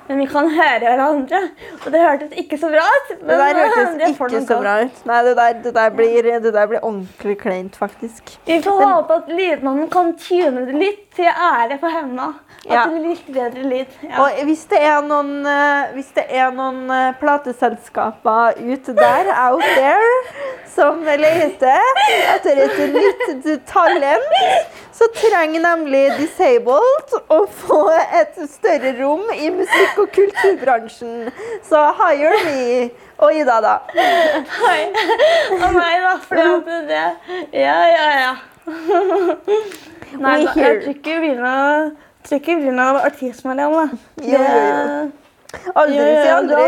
[0.09, 1.41] Men vi kan høre hverandre.
[1.81, 3.13] Og det hørtes ikke så bra ut.
[3.21, 4.99] Det der hørtes ikke så bra ut.
[5.09, 8.35] Nei, det der, det der, blir, det der blir ordentlig kleint, faktisk.
[8.49, 12.35] Vi får håpe at lydmannen kan tune det litt til ære for henne.
[12.65, 12.83] At Ja.
[12.85, 13.87] det blir litt bedre lyd.
[14.03, 14.23] Ja.
[14.23, 20.15] Og hvis det er noen, eh, det er noen eh, plateselskaper ute der, out there,
[20.75, 21.79] som leter
[22.35, 27.83] etter et nytt talent, så trenger nemlig Disabled å få
[28.21, 31.31] et større rom i musikk- og kulturbransjen.
[31.69, 32.91] Så hire me.
[33.19, 33.77] Og Ida, da.
[33.95, 34.89] Hei.
[35.53, 37.05] Og meg, da, for det, det
[37.53, 38.35] Ja, ja, ja.
[40.21, 41.93] Nei, da, jeg vi Vina noe
[42.25, 43.99] tror ikke vi blir noe artist, Marianne.
[44.25, 45.05] Jo, jo, jo.
[45.75, 46.65] Aldri si aldri.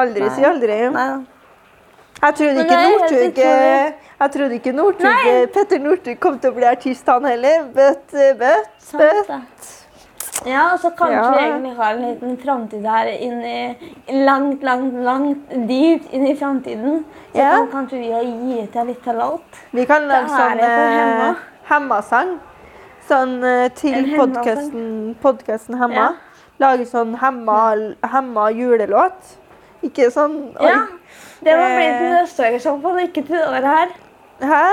[0.00, 0.80] Aldri si aldri.
[0.94, 1.08] Nei.
[2.24, 3.38] Jeg trodde ikke Northug.
[3.44, 7.66] Jeg trodde ikke Northug Petter Northug kom til å bli artist, han heller.
[7.74, 9.72] But, uh, but, Sant but.
[10.44, 11.30] Ja, og så kanskje Ja.
[11.30, 16.34] vi egentlig har en liten framtid her inn i langt, langt, langt dypt inn i
[16.36, 17.04] framtiden.
[17.32, 17.50] Så Ja.
[17.56, 19.60] kan kanskje vi gi til litt til alt.
[19.72, 21.70] Vi kan lage sånn eh.
[21.72, 22.38] Hemma-sang.
[23.08, 25.94] Sånn eh, til podkasten Hemma.
[25.94, 26.12] Ja.
[26.62, 27.74] Lage sånn Hemma,
[28.12, 29.34] hemma julelåt.
[29.84, 30.70] Ikke sånn oi.
[30.70, 30.86] Ja,
[31.44, 31.98] det må bli Eh.
[31.98, 33.88] til neste år i så fall, ikke til året her.
[34.40, 34.64] Hæ?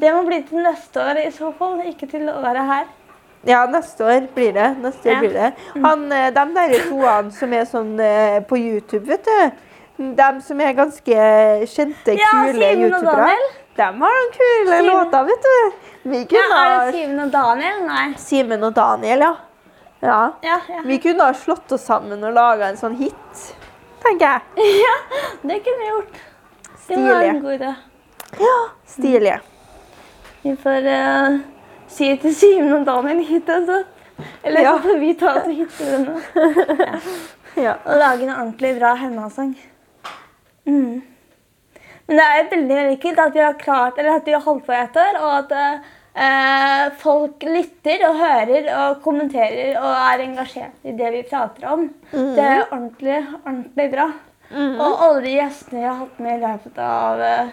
[0.00, 2.86] Det må bli til neste år i så fall, ikke til året her.
[3.46, 4.76] Ja, neste år blir det.
[4.82, 5.20] Neste år Ja.
[5.20, 5.52] blir det.
[5.84, 9.50] Han, eh, de der toene som er sånn eh, på YouTube, vet du.
[9.98, 11.14] De som er ganske
[11.70, 13.36] kjente, Ja, kule youtubere.
[13.76, 13.76] Daniel.
[13.76, 14.86] De har noen kule Simen.
[14.86, 15.72] låter, vet du.
[16.10, 17.80] Vi Ja, kunne er ha det Simen og Daniel?
[17.86, 18.06] Nei.
[18.18, 19.32] Simen og Daniel, ja.
[20.00, 20.18] ja.
[20.42, 20.82] Ja, ja.
[20.84, 23.48] Vi kunne ha slått oss sammen og laga en sånn hit,
[24.04, 24.68] tenker jeg.
[24.86, 24.94] ja
[25.42, 26.22] det kunne vi gjort.
[26.86, 27.28] Det var Stilig.
[27.32, 27.74] en god idé.
[28.44, 28.54] Ja,
[28.86, 29.38] Stilig.
[30.44, 31.38] Vi får uh,
[31.88, 33.82] si til Simen og Daniel hit altså.
[34.44, 34.76] Eller Ja.
[34.76, 37.00] så får vi ta oss og til henne.
[37.56, 37.76] Ja.
[37.86, 39.52] Og lage en ordentlig bra hemmasang.
[40.66, 41.02] Mm.
[42.06, 44.66] Men det er veldig veldig kult at vi har klart, eller at vi har holdt
[44.66, 45.54] på i et år, og at
[46.14, 51.86] eh, folk lytter og hører og kommenterer og er engasjert i det vi prater om.
[52.12, 54.10] Det er ordentlig, ordentlig bra.
[54.54, 57.48] Og alle de gjestene vi har hatt med i løpet av eh,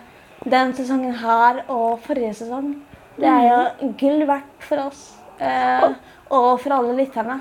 [0.51, 2.73] den sesongen her og forrige sesong,
[3.17, 5.01] det er jo gull verdt for oss.
[5.39, 5.87] eh,
[6.31, 7.39] og for alle lytterne.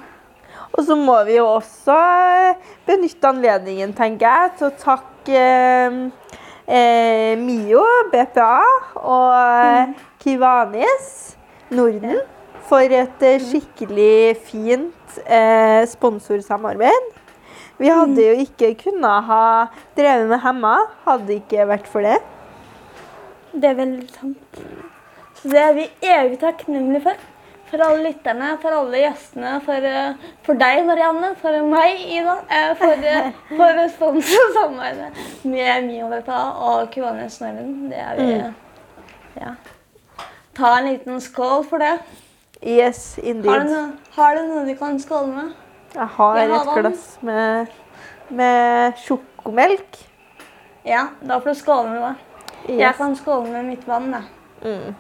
[0.71, 5.45] Og så må vi jo også eh, benytte anledningen, tenker jeg, til å takke
[6.67, 8.61] eh, Mio, BPA
[9.01, 11.09] og eh, Kivanis
[11.71, 12.21] Norden
[12.69, 17.11] for et eh, skikkelig fint eh, sponsorsamarbeid.
[17.81, 19.45] Vi hadde jo ikke kunnet ha
[19.97, 22.19] drevet med Hemma, hadde det ikke vært for det.
[23.57, 24.61] Det er veldig sant.
[25.41, 27.30] Så det er vi evig takknemlige for.
[27.71, 32.37] For alle lytterne, for alle gjestene, for, eh, for deg, Marianne, for meg, Ida.
[32.51, 37.91] eh, For, eh, for respons og samarbeid med Mio VPA og Kuvanes Norden.
[37.91, 38.33] Det er vi
[39.41, 39.53] Ja.
[40.59, 42.01] Ta en liten skål for det.
[42.67, 43.71] Yes, Har du, indeed.
[43.71, 45.53] noe, har du noe du kan skåle med?
[45.95, 47.67] Jeg har et glass med,
[48.29, 49.97] med sjokomelk.
[50.85, 52.77] Ja, da får du skåle med det.
[52.83, 54.23] Jeg kan skåle med mitt vann, jeg.
[54.63, 54.95] Mm.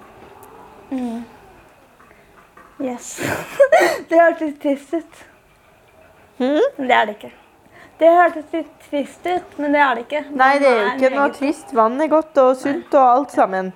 [0.90, 1.24] Mm.
[2.80, 3.20] Yes.
[4.08, 5.20] det hørtes trist ut.
[6.40, 7.32] Men det er det ikke.
[8.00, 10.20] Det hørtes litt trist ut, men det er det ikke.
[10.32, 11.72] Nei, det er jo Vann ikke noe trist.
[11.76, 13.66] Vann er godt og sunt og alt sammen.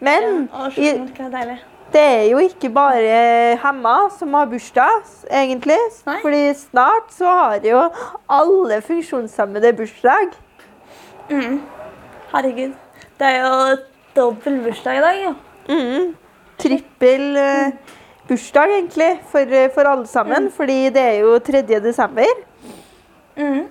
[0.00, 1.56] Men Ja, og sjokolade er deilig.
[1.92, 5.76] det er jo ikke bare Hemma som har bursdag, egentlig.
[6.06, 6.16] Nei.
[6.22, 7.82] Fordi snart så har jo
[8.38, 10.32] alle funksjonshemmede bursdag.
[11.28, 11.60] Mm.
[12.32, 12.72] Herregud.
[13.20, 13.76] Det er jo
[14.16, 15.34] dobbel bursdag i dag, jo.
[15.68, 16.16] Mm.
[16.58, 17.70] Trippel eh,
[18.28, 20.50] bursdag, egentlig, for, eh, for alle sammen.
[20.50, 21.80] Fordi det er jo 3.
[21.80, 22.24] desember.
[23.36, 23.66] Mm.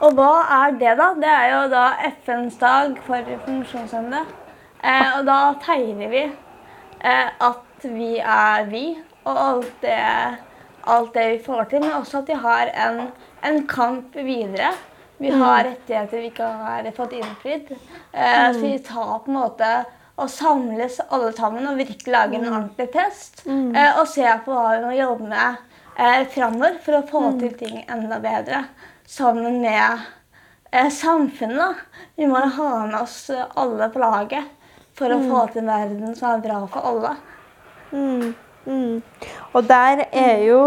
[0.00, 0.32] Og hva
[0.64, 1.12] er det, da?
[1.16, 1.84] Det er jo da
[2.24, 4.24] FNs dag for funksjonshemmede.
[4.84, 8.84] Eh, og da tegner vi eh, at vi er vi,
[9.24, 9.96] og alt det,
[10.86, 11.80] alt det vi får til.
[11.80, 13.00] Men også at vi har en,
[13.44, 14.74] en kamp videre.
[15.18, 17.72] Vi har rettigheter vi ikke har fått innfridd.
[18.12, 19.70] Eh, Så vi tar på en måte
[20.16, 23.42] og samles alle sammen og virkelig lage en ordentlig test.
[23.46, 25.58] Eh, og se på hva vi må jobbe med
[25.98, 28.64] eh, framover for å få til ting enda bedre.
[29.06, 30.06] Sammen med
[30.72, 31.60] eh, samfunnet.
[31.60, 32.06] da.
[32.16, 34.52] Vi må ha med oss alle på laget
[34.96, 37.12] for å få til en verden som er bra for alle.
[37.92, 38.32] Mm,
[38.64, 39.02] mm.
[39.52, 40.60] Og der er jo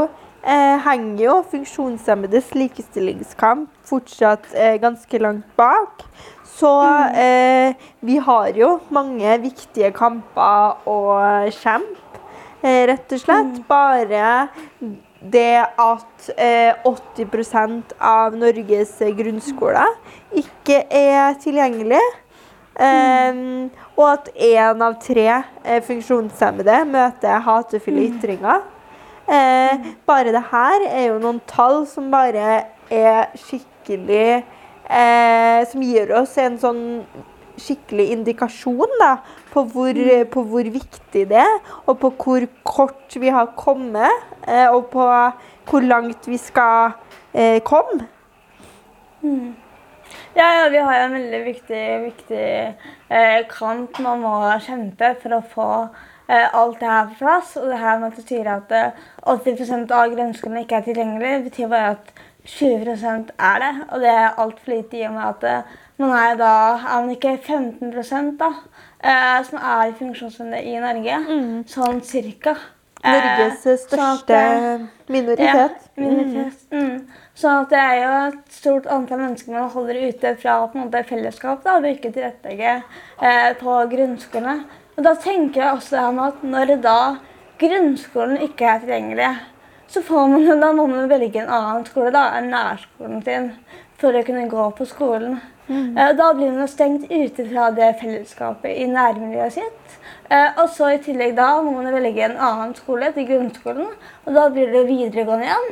[0.43, 6.06] henger jo funksjonshemmedes likestillingskamp fortsatt eh, ganske langt bak.
[6.60, 6.71] Så
[7.15, 10.99] eh, vi har jo mange viktige kamper å
[11.56, 12.23] kjempe,
[12.62, 13.62] eh, rett og slett.
[13.69, 14.23] Bare
[15.19, 19.95] det at eh, 80% av Norges grunnskoler
[20.39, 22.04] ikke er tilgjengelig.
[22.80, 23.67] Um,
[23.99, 28.62] og at én av tre eh, funksjonshemmede møter hatefulle ytringer.
[29.29, 34.39] Eh, bare det her er jo noen tall som bare er skikkelig
[34.89, 36.81] eh, Som gir oss en sånn
[37.59, 39.11] skikkelig indikasjon da,
[39.51, 39.97] på hvor,
[40.31, 45.05] på hvor viktig det er, og på hvor kort vi har kommet, eh, og på
[45.69, 46.93] hvor langt vi skal
[47.33, 48.07] eh, komme.
[50.37, 52.45] Ja, ja, vi har jo en veldig viktig, viktig
[53.11, 55.69] eh, kamp man må kjempe for å få
[56.29, 57.55] alt det her på plass.
[57.57, 61.43] Og det her med at du sier at eh, 80% av grønnskolene ikke er tilgjengelig,
[61.49, 62.11] betyr bare at
[62.45, 63.71] 20% er det.
[63.89, 67.11] Og det er altfor lite i og med at eh, man er da er man
[67.11, 68.51] ikke 15 da,
[69.03, 71.23] eh, som er funksjonshemmede i Norge.
[71.67, 72.55] Sånn cirka.
[72.99, 74.39] Eh, Norges sånn at største
[75.07, 75.45] minoritet.
[75.47, 76.65] ja, minoritet.
[76.71, 77.05] Mm.
[77.39, 80.85] Sånn at det er jo et stort antall mennesker man holder ute fra på en
[80.85, 84.57] måte fellesskap da, og ikke tilrettelegge eh, på grunnskolene.
[84.99, 86.97] Og da tenker jeg også om at når da
[87.62, 89.29] grunnskolen ikke er tilgjengelig,
[89.88, 93.47] så får man da må man velge en annen skole da, enn nærskolen sin
[94.01, 95.38] for å kunne gå på skolen.
[95.69, 95.95] Mm.
[96.19, 99.95] Da blir man stengt ute fra det fellesskapet i nærmiljøet sitt.
[100.27, 103.88] Eh, Og så i tillegg da må man velge en annen skole til grunnskolen,
[104.25, 105.71] og da blir det videregående igjen.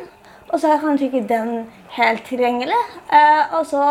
[0.54, 1.54] Og så er kanskje ikke den
[1.98, 2.80] helt tilgjengelig.
[3.12, 3.84] Eh, og så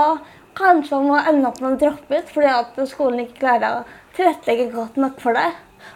[0.57, 3.85] kanskje man må ende opp med å droppe ut fordi at skolen ikke klarer å
[4.17, 5.49] tilrettelegge godt nok for det.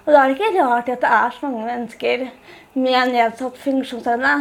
[0.05, 2.27] Og da er det ikke rart at det er så mange mennesker
[2.75, 4.35] med nedsatt funksjonsevne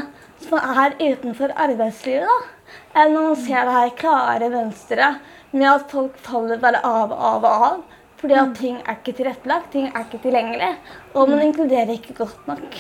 [0.44, 2.28] som er utenfor arbeidslivet.
[2.30, 3.02] da.
[3.02, 5.20] Enn når man ser det her klare mønsteret
[5.52, 7.82] med at folk faller bare av, og av og av.
[8.20, 10.74] Fordi at ting er ikke tilrettelagt, ting er ikke tilgjengelig.
[11.16, 12.80] Og man inkluderer ikke godt nok.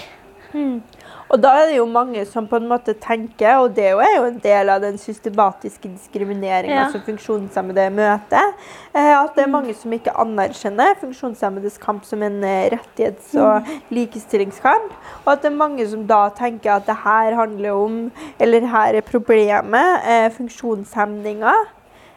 [1.29, 4.23] Og da er det jo mange som på en måte tenker, og det er jo
[4.25, 6.87] en del av den systematiske diskrimineringa Ja.
[6.89, 8.53] som funksjonshemmede møter,
[8.95, 13.61] eh, at det er mange som ikke anerkjenner funksjonshemmedes kamp som en eh, rettighets- og
[13.91, 14.91] likestillingskamp.
[15.25, 18.95] Og at det er mange som da tenker at det her handler om, eller her
[18.97, 21.67] er problemet, eh, funksjonshemninger.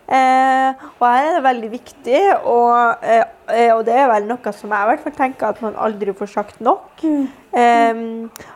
[0.09, 4.53] Eh, og her er det veldig viktig, og, eh, eh, og det er vel noe
[4.53, 7.05] som jeg i hvert fall tenker at man aldri får sagt nok.
[7.05, 8.03] Eh,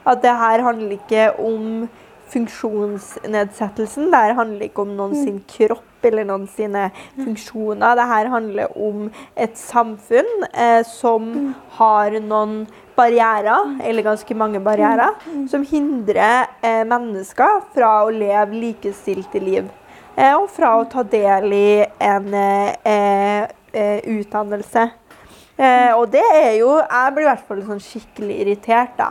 [0.07, 1.89] at det her handler ikke om
[2.33, 4.11] funksjonsnedsettelsen.
[4.11, 7.95] Det her handler ikke om noen sin kropp eller noen sine funksjoner.
[7.99, 9.07] Det her handler om
[9.37, 15.17] et samfunn eh, som har noen barrierer, eller ganske mange barrierer,
[15.51, 19.67] som hindrer eh, mennesker fra å leve likestilte liv.
[20.17, 23.43] Eh, og fra å ta del i en eh,
[23.77, 24.89] eh, utdannelse.
[25.97, 29.07] Og det er jo Jeg blir i hvert fall sånn skikkelig irritert da,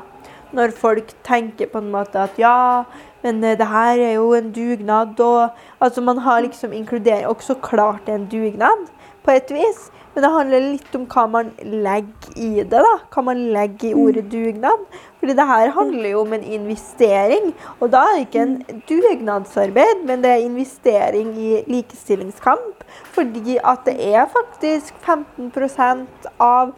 [0.53, 2.83] når folk tenker på en måte at ja,
[3.25, 5.17] men det her er jo en dugnad.
[5.25, 7.25] Og, altså Man har liksom inkludering.
[7.25, 8.85] Og så klart det er en dugnad,
[9.25, 9.87] på et vis.
[10.15, 12.69] Men det handler litt om hva man legger i det.
[12.71, 14.85] da, Hva man legger i ordet dugnad.
[15.19, 17.51] Fordi det her handler jo om en investering.
[17.81, 18.55] Og da er det ikke en
[18.87, 22.87] dugnadsarbeid, men det er investering i likestillingskamp.
[23.11, 26.71] Fordi at det er faktisk 15% av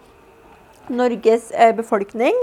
[0.89, 2.35] Norges eh, befolkning,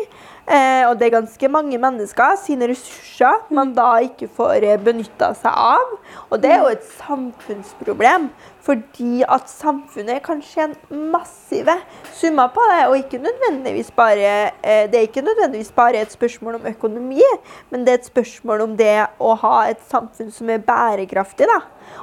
[0.46, 5.32] eh, og det er ganske mange mennesker, sine ressurser man da ikke får eh, benytta
[5.38, 5.94] seg av.
[6.30, 8.28] Og det er jo et samfunnsproblem,
[8.64, 11.76] fordi at samfunnet kan tjene massive
[12.16, 12.80] summer på det.
[12.88, 14.34] Og ikke nødvendigvis bare,
[14.88, 17.20] det er ikke nødvendigvis bare et spørsmål om økonomi,
[17.70, 21.48] men det er et spørsmål om det å ha et samfunn som er bærekraftig.
[21.50, 21.60] da.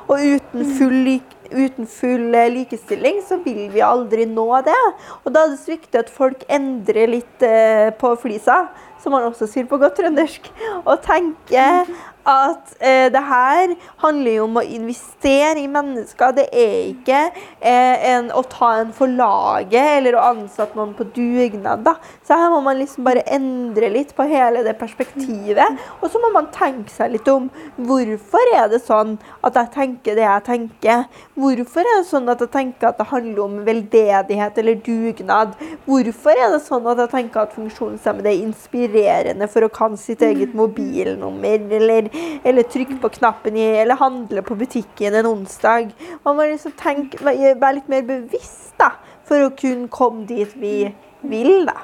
[0.07, 4.79] Og uten full, lik, uten full eh, likestilling så vil vi aldri nå det.
[5.23, 8.65] Og da er det så viktig at folk endrer litt eh, på flisa,
[9.01, 10.51] som man også sier på godt trøndersk,
[10.83, 11.89] og tenker
[12.27, 16.35] at eh, det her handler jo om å investere i mennesker.
[16.37, 17.21] Det er ikke
[17.59, 21.83] eh, en, å ta en for laget eller å ansette noen på dugnad.
[21.85, 21.95] Da.
[22.27, 25.81] Så her må man liksom bare endre litt på hele det perspektivet.
[25.99, 27.49] Og så må man tenke seg litt om
[27.81, 31.05] hvorfor er det sånn at jeg tenker det jeg tenker.
[31.39, 35.57] Hvorfor er det sånn at jeg tenker at det handler om veldedighet eller dugnad?
[35.87, 40.21] Hvorfor er det sånn at jeg tenker at funksjonshemmede er inspirerende for å kan sitt
[40.25, 42.09] eget mobilnummer, eller,
[42.43, 45.91] eller trykke på knappen i, eller handle på butikken en onsdag.
[46.25, 48.93] Man må liksom tenke, være litt mer bevisst da,
[49.27, 50.75] for å kunne komme dit vi
[51.21, 51.65] vil.
[51.69, 51.77] da.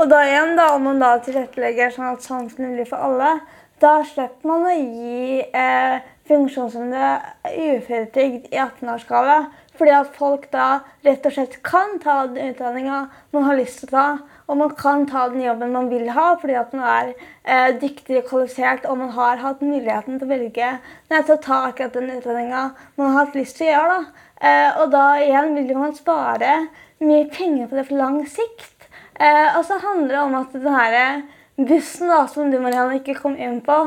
[0.00, 3.34] Og da igjen, da, om man da tilrettelegger sånn at sjansen er mulig for alle,
[3.82, 9.38] da slipper man å gi eh, funksjonshemmede uføretrygd i 18-årsgave.
[9.78, 10.66] Fordi at folk da
[11.06, 14.06] rett og slett kan ta den utdanninga man har lyst til å ta.
[14.52, 18.18] Og man kan ta den jobben man vil ha fordi at man er eh, dyktig
[18.20, 20.72] og kvalifisert og man har hatt muligheten til å velge
[21.08, 22.66] til å ta akkurat den utdanninga
[23.00, 23.96] man har hatt lyst til å gjøre.
[23.96, 24.28] Da.
[24.42, 26.56] Eh, og da igjen vil man spare
[27.00, 28.88] mye penger på det for lang sikt.
[29.16, 30.98] Eh, og så handler det om at den her
[31.56, 33.78] bussen da, som du Marianne, ikke kom inn på,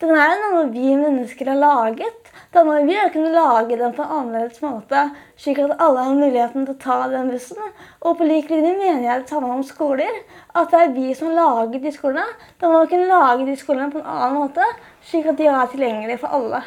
[0.00, 2.23] den er noe vi mennesker har laget.
[2.54, 6.66] Da må vi kunne lage den på en annerledes måte, slik at alle har muligheten
[6.68, 7.72] til å ta den bussen.
[8.00, 10.20] Og på lik linje mener jeg det samme om skoler.
[10.54, 12.38] At det er vi som lager de skolene.
[12.62, 14.70] Da må vi kunne lage de skolene på en annen måte,
[15.02, 16.62] slik at de er tilgjengelige for alle.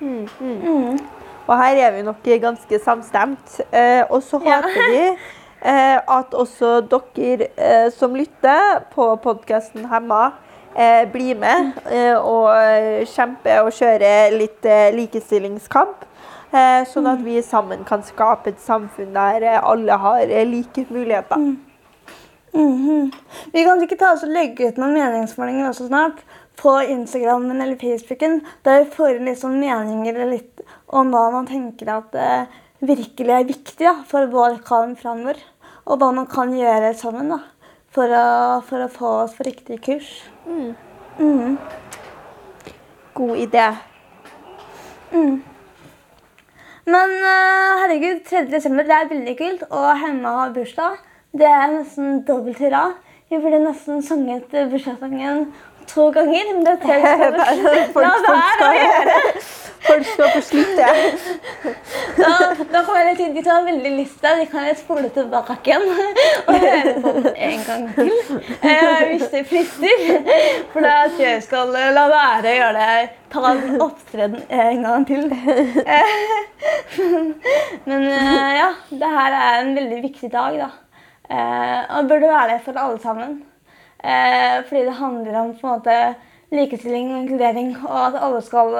[0.00, 0.60] Mm, mm.
[0.66, 1.02] Mm.
[1.46, 3.60] Og her er vi nok ganske samstemt.
[3.70, 4.90] Eh, og så håper ja.
[4.90, 5.02] vi
[5.66, 10.28] Eh, at også dere eh, som lytter på podkasten Hemma,
[10.76, 11.80] eh, blir med
[12.20, 16.04] og kjempe og kjøre litt likestillingskamp.
[16.88, 21.36] Sånn at vi sammen kan skape et samfunn der alle har like muligheter.
[21.36, 21.56] Mm.
[22.56, 23.12] Mm -hmm.
[23.52, 26.22] Vi kan ikke ta oss og legge ut noen meningsmålinger også snart
[26.56, 31.90] på Instagramen eller Facebooken, der vi får litt sånn meninger litt om hva man tenker
[31.98, 32.46] at eh,
[32.80, 35.36] virkelig er viktig da, for vår kamp framover.
[35.86, 37.38] Og hva man kan gjøre sammen da,
[37.96, 40.08] for å, for å få oss på riktig kurs.
[40.44, 40.74] Mm.
[41.18, 41.54] Mm.
[43.16, 43.70] God idé.
[45.14, 45.38] Mm.
[46.86, 48.44] Men uh, herregud, 3.
[48.52, 51.00] desember det er veldig kult, og Hemma har bursdag.
[51.36, 52.84] Det er nesten dobbelt hurra.
[53.30, 55.48] Vi burde nesten sunget bursdagssangen
[55.92, 56.52] to ganger.
[56.54, 56.98] Men det er tre
[58.06, 59.20] La være å gjøre!
[59.86, 61.26] Folk skal på sluttet.
[62.16, 62.30] Da,
[62.72, 66.54] da kommer jeg til de har veldig lyst til De kan spole tilbake igjen og
[66.64, 68.10] høre på den en gang til.
[68.56, 70.02] Eh, hvis det frister.
[70.72, 73.08] For da tror jeg jeg skal la være å gjøre det.
[73.34, 75.28] Ta en opptreden en gang til.
[77.86, 80.70] Men eh, ja, det her er en veldig viktig dag, da.
[81.26, 83.38] Eh, og burde være det for alle sammen.
[84.02, 86.14] Eh, fordi det handler om på en måte
[86.54, 88.74] likestilling og inkludering, og at alle skal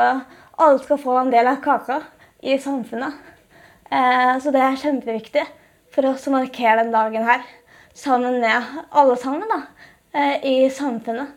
[0.56, 2.00] alle skal få en del av kaka
[2.40, 3.12] i samfunnet.
[3.90, 5.44] Eh, så det er kjempeviktig
[5.94, 7.44] for oss å markere den dagen her
[7.96, 9.60] sammen med alle sammen da,
[10.14, 11.28] eh, i samfunnet.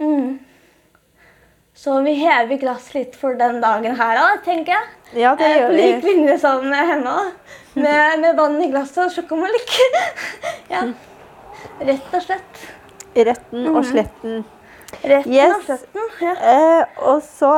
[0.00, 0.38] Mm.
[1.74, 4.88] Så vi hever glass litt for den dagen her òg, tenker jeg.
[5.22, 5.76] Ja, det gjør vi.
[5.76, 7.30] På lik linje sammen med henne òg.
[7.74, 9.72] Med, med vann i glasset og sjokomelk.
[10.74, 10.84] ja.
[11.80, 12.66] Rett og slett.
[13.16, 13.86] Retten og mm.
[13.90, 14.42] sletten.
[15.04, 15.54] Retten yes.
[15.54, 16.34] og sletten, ja.
[16.54, 17.54] Eh, og så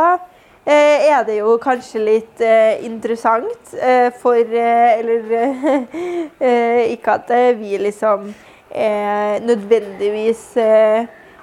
[0.62, 5.24] Eh, er det jo kanskje litt eh, interessant eh, for Eller
[6.94, 8.30] ikke at vi liksom
[9.42, 10.54] nødvendigvis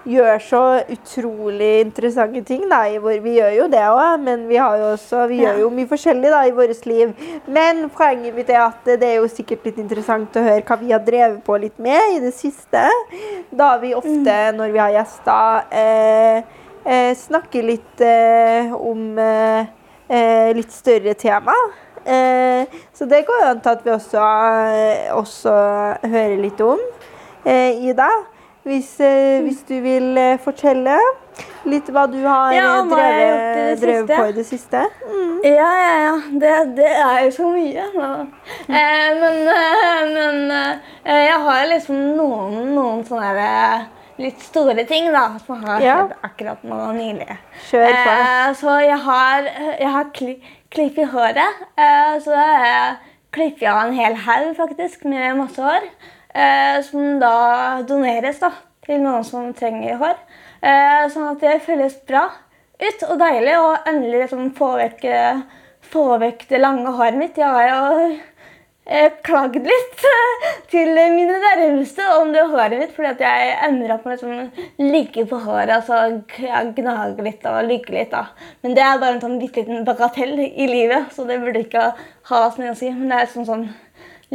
[0.10, 2.66] gjør så utrolig interessante ting.
[2.72, 2.82] Da,
[3.24, 5.50] vi gjør jo det òg, men vi, også, vi ja.
[5.50, 7.14] gjør jo mye forskjellig da, i vårt liv.
[7.48, 10.94] Men poenget mitt er at det er jo sikkert litt interessant å høre hva vi
[10.94, 12.86] har drevet på litt med i det siste.
[13.50, 14.58] Da vi ofte, mm.
[14.58, 19.70] når vi har gjester, eh, eh, snakker litt eh, om eh,
[20.10, 21.56] eh, litt større tema.
[22.06, 24.26] Eh, så det går jo an til at vi også,
[25.20, 25.56] også
[26.08, 26.82] hører litt om.
[27.50, 28.10] Ida,
[28.68, 28.90] hvis,
[29.46, 30.98] hvis, du vil fortelle
[31.70, 34.82] litt hva du har ja, drevet, drevet på i det siste.
[35.08, 35.38] Mm.
[35.48, 36.18] Ja, ja, ja.
[36.44, 37.86] Det, det, er jo så mye.
[37.96, 38.34] Mm.
[39.22, 39.40] men,
[40.18, 40.52] men
[41.08, 43.48] jeg har liksom noen, noen sånne
[44.20, 45.98] litt store ting da, som har ja.
[46.26, 47.30] akkurat nå nylig.
[47.70, 48.14] Kjør på.
[48.14, 50.36] Eh, så jeg har, jeg har kli,
[50.76, 51.62] klipp i håret.
[51.80, 52.96] Eh, så jeg
[53.36, 55.88] klipper av en hel haug faktisk med masse hår.
[56.40, 58.54] Eh, som da doneres da,
[58.86, 60.16] til noen som trenger hår.
[60.62, 62.30] Eh, sånn at det føles bra
[62.80, 64.76] ut og deilig å endelig liksom, få,
[66.22, 67.40] vekk, det lange håret mitt.
[67.40, 68.06] Jeg har jo
[68.88, 70.06] eh, klagd litt
[70.72, 74.66] til mine nærmeste om det håret mitt, fordi at jeg ender opp med å liksom,
[74.94, 76.02] ligge på håret og så
[76.80, 78.16] gnage litt og ligge litt.
[78.16, 78.30] da.
[78.64, 81.90] Men det er bare en sånn bitte liten bagatell i livet, så det burde ikke
[82.32, 82.96] ha så mye å si.
[82.96, 83.72] Men det er sånn, sånn,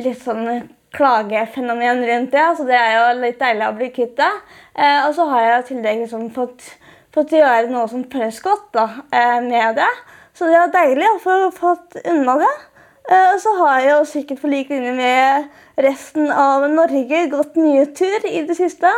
[0.04, 0.48] litt sånn
[0.94, 4.30] klagefenomen rundt det, så det er jo litt deilig å bli kvitt det.
[4.74, 6.68] Eh, og så har jeg i tillegg liksom fått,
[7.14, 9.90] fått gjøre noe som føles godt da, eh, med det.
[10.34, 12.54] Så det er deilig å få fått unna det.
[13.10, 15.50] Eh, og så har jeg jo sikkert på lik linje med
[15.84, 18.90] resten av Norge gått mye tur i det siste.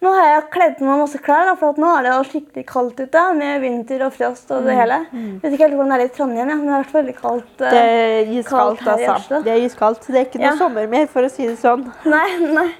[0.00, 2.62] Nå har jeg kledd på meg masse klær, da, for nå er det jo skikkelig
[2.70, 4.96] kaldt ute med vinter og frost og det hele.
[5.12, 7.16] Jeg vet ikke helt hvordan det er i Trondheim, ja, men det har vært veldig
[7.18, 7.50] kaldt.
[7.58, 7.64] Mm.
[7.66, 9.40] Det er iskaldt, altså.
[9.44, 10.06] Det er iskaldt.
[10.08, 10.54] Det er ikke noe Ja.
[10.60, 11.84] sommer mer, for å si det sånn.
[12.14, 12.70] Nei, nei.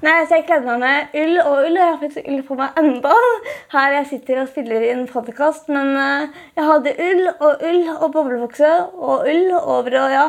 [0.00, 2.56] nei, så jeg kledde meg med ull og ull, og jeg har faktisk ull på
[2.62, 3.16] meg enda.
[3.76, 8.06] Her jeg sitter og spiller inn podkast, men uh, jeg hadde ull og ull og
[8.16, 10.24] boblebukse og ull over og ja,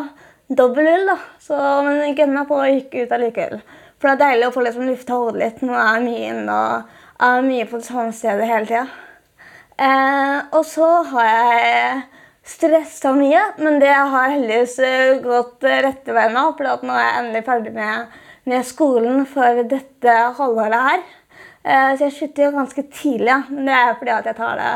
[0.51, 1.17] dobbel ull, da.
[1.39, 1.55] Så,
[1.87, 3.63] men jeg gønna på og gikk ut allikevel.
[4.01, 6.57] For det er deilig å få liksom lufta hodet litt når man er mye inne
[6.57, 8.87] og er mye på det samme stedet hele tida.
[9.77, 12.01] Eh, og så har jeg
[12.51, 16.47] stressa mye, men det har heldigvis eh, gått rette veien nå.
[16.57, 21.03] For nå er jeg endelig ferdig med, med skolen for dette halvåret her.
[21.61, 23.43] Eh, så jeg slutter jo ganske tidlig, ja.
[23.49, 24.71] men det er fordi at jeg tar det,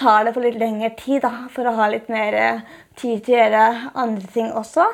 [0.00, 1.20] tar det for litt lengre tid.
[1.26, 3.66] da, For å ha litt mer eh, tid til å gjøre
[4.06, 4.88] andre ting også.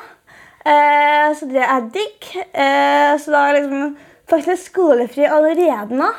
[0.65, 2.27] Eh, så det er digg.
[2.53, 3.95] Eh, så da er liksom
[4.29, 6.09] faktisk skolefri allerede nå.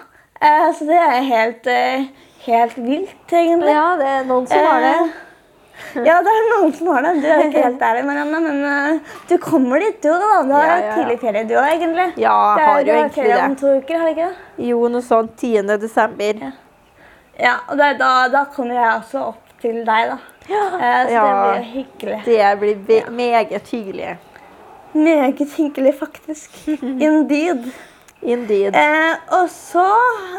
[0.43, 2.07] Eh, så det er helt, eh,
[2.47, 3.71] helt vilt, egentlig.
[3.75, 4.97] Ja, det er noen som har det.
[5.03, 5.19] Eh,
[6.07, 7.13] Ja, det er noen som har det.
[7.23, 10.09] Du er ikke helt ærlig, Marianne, men eh, du kommer dit, du.
[10.09, 10.43] da.
[10.47, 10.93] Du har Ja, ja, ja.
[10.95, 12.07] tidlig ferie, du òg, egentlig.
[12.23, 14.67] Ja, jeg har jo egentlig ferie om to uker, har du ikke det?
[14.69, 15.77] Jo, noe sånt 10.
[15.83, 16.43] desember.
[17.39, 20.19] Ja, og det, da, da kommer jeg også opp til deg, da.
[20.49, 20.63] Ja.
[21.07, 22.21] så det blir hyggelig.
[22.25, 24.17] Det blir meget hyggelig.
[24.93, 26.51] Meget hyggelig, faktisk.
[27.09, 27.73] Indeed.
[28.23, 28.77] Indeed.
[28.77, 29.87] Eh, og så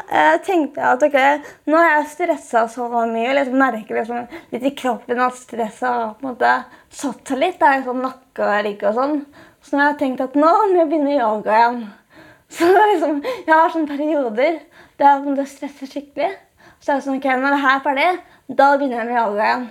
[0.07, 4.21] eh, tenkte jeg at ok, nå har jeg stressa så mye, og liksom merker liksom
[4.53, 6.53] litt i kroppen at stresset har på en måte
[6.93, 7.57] satt seg litt.
[7.59, 9.17] Det er sånn nakke og rygg og sånn.
[9.63, 11.83] Så nå har jeg tenkt at nå må jeg begynne yoga igjen.
[12.55, 14.59] Så liksom, jeg har sånne perioder
[15.01, 16.31] der en stresser skikkelig.
[16.79, 18.09] Så er det sånn, ok, når det her er ferdig,
[18.47, 19.67] da begynner jeg med yoga igjen.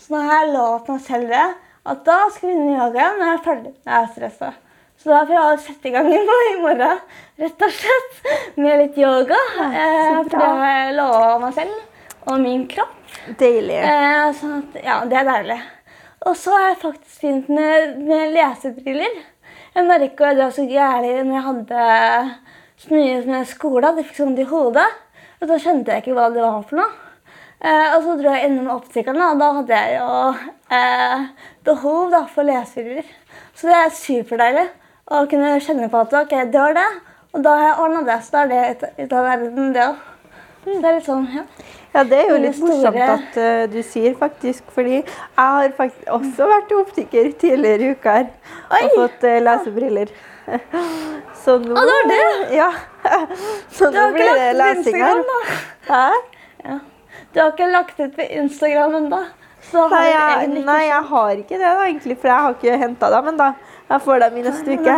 [0.00, 1.46] Så nå har jeg lovt meg selv det,
[1.84, 4.52] at da skal vi inn i igjen når jeg er ferdig når jeg er stressa.
[5.00, 6.20] Så da får jeg sette i gang i
[6.62, 7.00] morgen,
[7.42, 8.20] rett og slett,
[8.56, 9.40] med litt yoga.
[9.66, 12.96] Eh, for det har jeg lova meg selv og min kropp.
[13.40, 13.76] Deilig.
[13.84, 15.60] Eh, sånn at, ja, det er deilig.
[16.24, 19.20] Og så er det faktisk fint med, med lesebriller.
[19.74, 21.86] Jeg merka det var så gærent når jeg hadde
[22.80, 24.86] så mye med skole at jeg fikk sånn i hodet.
[25.42, 26.92] Og så skjønte jeg ikke hva det var for noe.
[27.64, 30.08] Eh, og så dro jeg innom optikeren, og da hadde jeg jo
[30.76, 31.22] eh,
[31.64, 33.06] behov da, for lesebriller.
[33.54, 34.66] Så det er superdeilig
[35.10, 36.88] å kunne kjenne på at ok, det var det.
[37.34, 40.02] Og da har jeg ordna det, så da er det ut- av verden, det òg.
[40.64, 41.42] Det er litt sånn, ja.
[41.94, 45.04] Ja, det er jo litt morsomt at uh, du sier faktisk, fordi jeg
[45.36, 48.30] har faktisk også vært optiker tidligere i uka her
[48.80, 50.10] og fått uh, lesebriller.
[51.44, 52.24] Så nå Å, det var det?
[52.60, 52.70] Ja.
[53.76, 55.22] Så nå blir det lesing her.
[55.86, 56.02] Hæ?
[56.64, 56.78] Ja.
[57.34, 59.20] Du har ikke lagt ut på Instagram ennå?
[59.70, 62.54] Så har Nei, jeg, ikke nei, jeg har ikke det, da, egentlig, for jeg har
[62.58, 63.48] ikke henta dem ennå.
[63.90, 64.96] Jeg får dem i neste uke.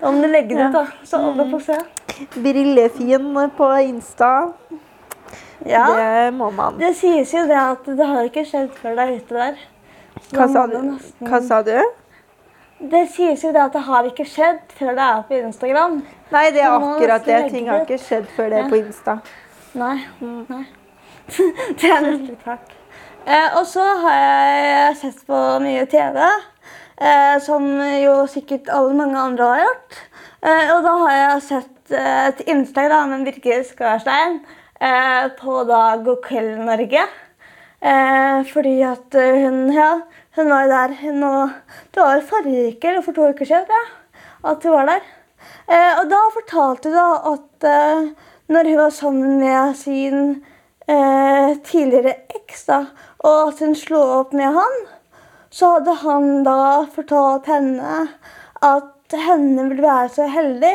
[0.00, 1.78] Da må du legge det ut, da, så alle får se.
[2.36, 4.30] Brillefin på Insta.
[5.66, 6.78] Ja, Det må man.
[6.78, 9.60] Det sies jo det at det har ikke skjedd før det er ute der.
[10.32, 10.78] Hva sa du?
[10.82, 11.76] nesten- Hva sa du?
[12.82, 16.02] Det sies jo det at det har ikke skjedd før det er på Instagram.
[16.32, 17.50] Nei, det er akkurat det.
[17.52, 19.18] Ting har ikke skjedd før det er på Insta.
[19.74, 19.96] Nei.
[20.20, 20.64] nei.
[21.78, 22.74] det er nesten klart.
[23.22, 26.16] Eh, og så har jeg sett på mye TV,
[26.98, 29.98] eh, som jo sikkert alle mange andre har gjort.
[30.42, 34.40] Eh, og da har jeg sett eh, et innslag da, med Birgit Skarstein
[34.82, 37.04] eh, på da God kveld Norge.
[37.82, 39.92] Eh, fordi at hun, ja,
[40.34, 41.54] hun var jo der hun, og,
[41.94, 45.10] Det var forrige uke, eller for to uker siden, ja, at hun var der.
[46.00, 47.66] Og da fortalte hun da at
[48.50, 50.42] når hun var sammen med sin
[51.62, 52.80] tidligere eks, da,
[53.22, 54.78] og at hun slo opp med han,
[55.52, 56.58] så hadde han da
[56.94, 58.06] fortalt henne
[58.64, 60.74] at henne ville være så heldig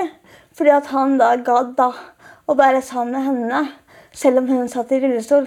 [0.57, 1.91] fordi at han da gadd da
[2.47, 3.63] å være sammen med henne
[4.17, 5.45] selv om hun satt i rullestol.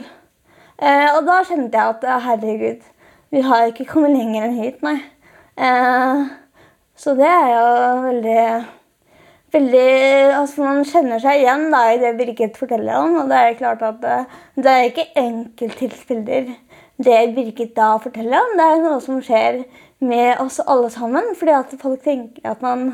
[0.80, 2.84] Eh, og da kjente jeg at eh, herregud,
[3.34, 5.00] vi har ikke kommet lenger enn hit, nei.
[5.58, 6.22] Eh,
[7.00, 7.64] så det er jo
[8.04, 8.44] veldig
[9.50, 9.86] veldig,
[10.38, 13.16] altså Man kjenner seg igjen da, i det Birgit forteller om.
[13.22, 14.18] Og det er klart at det,
[14.62, 16.52] det er ikke enkelttilfeller
[17.04, 18.56] det Birgit da forteller om.
[18.58, 19.62] Det er noe som skjer
[20.04, 21.32] med oss alle sammen.
[21.38, 22.86] Fordi at folk tenker at man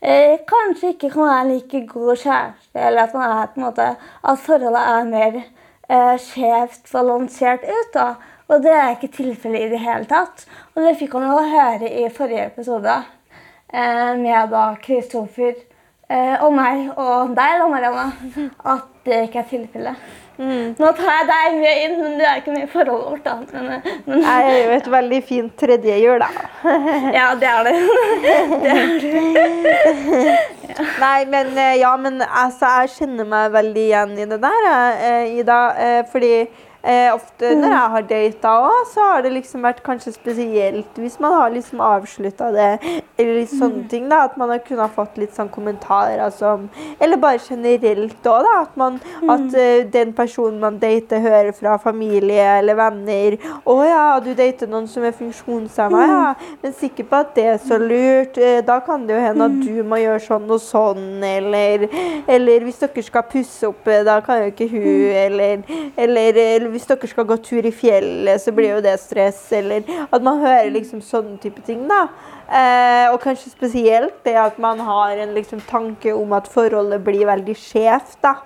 [0.00, 2.78] eh, kanskje ikke kan være like god kjæreste.
[2.78, 7.92] Eller at, man er, på en måte, at forholdet er mer eh, skjevt balansert ut.
[7.94, 8.08] da.
[8.50, 10.46] Og det er ikke tilfellet i det hele tatt.
[10.74, 12.96] Og det fikk han jo høre i forrige episode
[13.72, 19.48] eh, med da Kristoffer eh, og meg og deg, da, Marianne, at det ikke er
[19.54, 20.10] tilfellet.
[20.40, 23.24] Nå tar jeg deg med inn, men du er ikke med i forholdet vårt.
[23.24, 23.34] da.
[23.52, 26.30] Men, eh, men, Jeg er jo et veldig fint tredje hjul, da.
[27.18, 27.74] ja, det er det.
[28.64, 30.36] det, er det.
[31.04, 35.38] Nei, men eh, ja, men altså, jeg kjenner meg veldig igjen i det der, eh,
[35.42, 35.60] Ida.
[36.12, 36.34] Fordi
[36.82, 41.20] Eh, ofte når jeg har data òg, så har det liksom vært kanskje spesielt hvis
[41.22, 42.70] man har liksom avslutta det,
[43.14, 44.08] eller litt sånne ting.
[44.10, 46.68] da, At man har kunnet fått litt sånn kommentarer som
[46.98, 48.54] Eller bare generelt òg, da.
[48.62, 48.98] At, man,
[49.30, 54.66] at uh, den personen man dater, hører fra familie eller venner 'Å ja, du dater
[54.66, 58.38] noen som er funksjonshemma, ja.' Men sikker på at det er så lurt.
[58.38, 61.86] Uh, da kan det jo hende at du må gjøre sånn og sånn, eller,
[62.26, 65.62] eller hvis dere skal pusse opp, da kan jo ikke hun, eller,
[65.96, 69.44] eller, eller hvis dere skal gå tur i fjellet, så blir jo det stress.
[69.56, 71.86] Eller at man hører liksom sånne type ting.
[71.88, 72.06] da.
[72.52, 77.26] Eh, og kanskje spesielt det at man har en liksom, tanke om at forholdet blir
[77.26, 78.18] veldig skjevt.
[78.22, 78.36] da.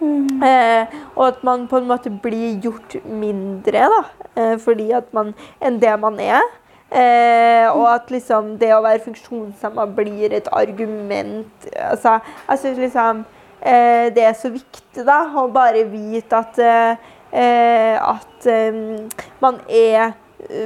[0.00, 0.42] Mm.
[0.42, 4.02] Eh, og at man på en måte blir gjort mindre da,
[4.36, 6.44] eh, fordi at man, enn det man er.
[6.88, 11.68] Eh, og at liksom det å være funksjonshemma blir et argument.
[11.74, 13.24] Altså, jeg syns liksom
[13.60, 18.80] eh, det er så viktig da, å bare vite at eh, Eh, at eh,
[19.42, 20.16] man er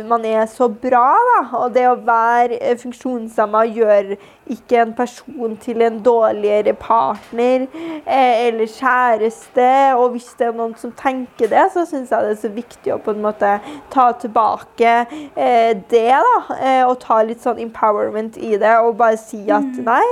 [0.09, 1.41] man er så bra, da.
[1.63, 4.13] Og det å være funksjonshemma gjør
[4.53, 7.65] ikke en person til en dårligere partner
[8.05, 9.71] eh, eller kjæreste.
[9.97, 12.95] Og hvis det er noen som tenker det, så syns jeg det er så viktig
[12.95, 13.57] å på en måte
[13.93, 16.39] ta tilbake eh, det, da.
[16.61, 19.85] Eh, og ta litt sånn empowerment i det og bare si at mm.
[19.89, 20.07] nei.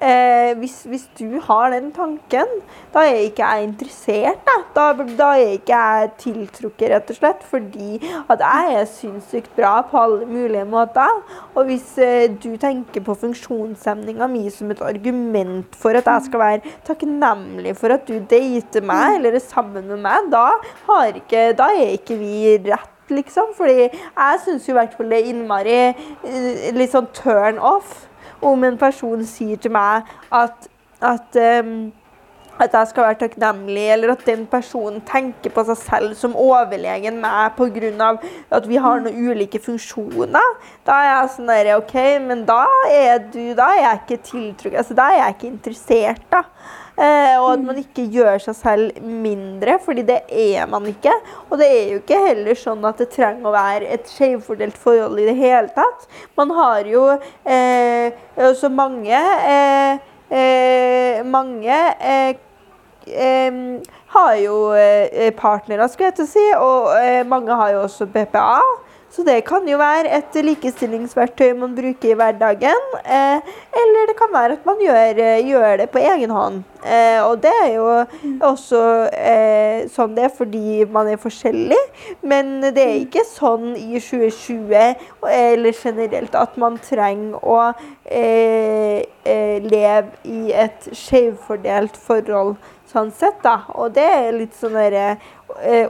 [0.00, 2.48] Eh, hvis, hvis, du har den tanken,
[2.94, 4.38] da er jeg ikke jeg interessert.
[4.46, 7.42] Da, da, da er ikke jeg tiltrukket, rett og slett.
[7.50, 7.98] Fordi
[8.32, 11.20] at jeg er sinnssykt bra på alle mulige måter.
[11.54, 16.44] Og hvis eh, du tenker på funksjonshemninga mi som et argument for at jeg skal
[16.46, 20.46] være takknemlig for at du dater meg eller er sammen med meg, da,
[21.12, 23.52] ikke, da er ikke vi rett liksom.
[23.56, 28.06] Fordi jeg syns i hvert fall det er innmari eh, litt sånn turn off
[28.42, 30.68] om en person sier til meg at,
[31.00, 31.90] at, um,
[32.60, 37.20] at jeg skal være takknemlig, eller at den personen tenker på seg selv som overlegen
[37.22, 38.10] meg pga.
[38.50, 40.52] at vi har noen ulike funksjoner,
[40.86, 44.78] da er jeg sånn der, OK, men da er, du, da er jeg ikke tiltrukket.
[44.78, 46.44] Altså, da er jeg ikke interessert, da.
[47.00, 51.14] Eh, og at man ikke gjør seg selv mindre, fordi det er man ikke.
[51.48, 55.16] Og det er jo ikke heller sånn at det trenger å være et skjevfordelt forhold
[55.22, 56.04] i det hele tatt.
[56.36, 57.06] Man har jo
[57.48, 59.96] eh, også mange eh,
[60.30, 62.36] eh Mange eh,
[63.06, 63.56] eh,
[64.14, 64.54] har jo
[65.38, 68.60] partnere, skulle jeg til å si, og mange har jo også BPA.
[69.10, 72.84] Så det kan jo være et likestillingsverktøy man bruker i hverdagen.
[73.02, 73.48] Eh,
[73.80, 76.60] eller det kan være at man gjør, eh, gjør det på egen hånd.
[76.86, 77.88] Eh, og det er jo
[78.46, 81.80] også eh, sånn det er fordi man er forskjellig.
[82.22, 84.94] Men det er ikke sånn i 2020
[85.26, 87.60] eller generelt at man trenger å
[88.06, 92.54] eh, eh, leve i et skjevfordelt forhold
[92.90, 93.64] sånn sett, da.
[93.74, 95.16] Og det er litt sånn derre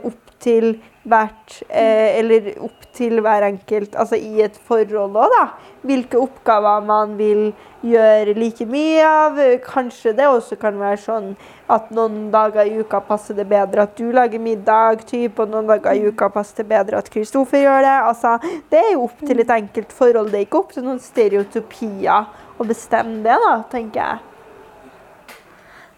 [0.01, 5.45] opp til hvert eh, Eller opp til hver enkelt, altså i et forhold òg, da.
[5.87, 7.53] Hvilke oppgaver man vil
[7.87, 9.39] gjøre like mye av.
[9.65, 11.29] Kanskje det også kan være sånn
[11.71, 15.69] at noen dager i uka passer det bedre at du lager middag, typ, og noen
[15.71, 17.95] dager i uka passer det bedre at Kristoffer gjør det.
[18.11, 18.35] Altså,
[18.69, 20.33] det er jo opp til et enkelt forhold.
[20.33, 22.27] Det er ikke opp til noen stereotypier
[22.59, 24.30] å bestemme det, da, tenker jeg.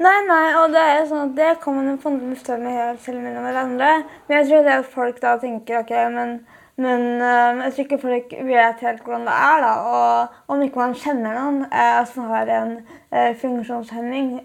[0.04, 3.22] Nei, nei, og det er sånn at det kan man jo en bestemme helt selv
[3.24, 3.92] mellom hverandre.
[4.28, 6.34] Men jeg tror det at folk da tenker OK, men,
[6.82, 9.64] men uh, jeg tror ikke folk vet helt hvordan det er.
[9.64, 14.36] da, Og om ikke man kjenner noen uh, som har en uh, funksjonshemming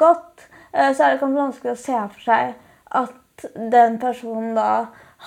[0.00, 2.50] godt, så er det kanskje vanskelig å se for seg
[3.00, 3.44] at
[3.76, 4.70] den personen da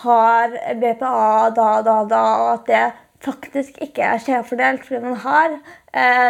[0.03, 2.83] har BPA da, da, da, og at det
[3.23, 5.55] faktisk ikke er skjevfordelt, fordi man har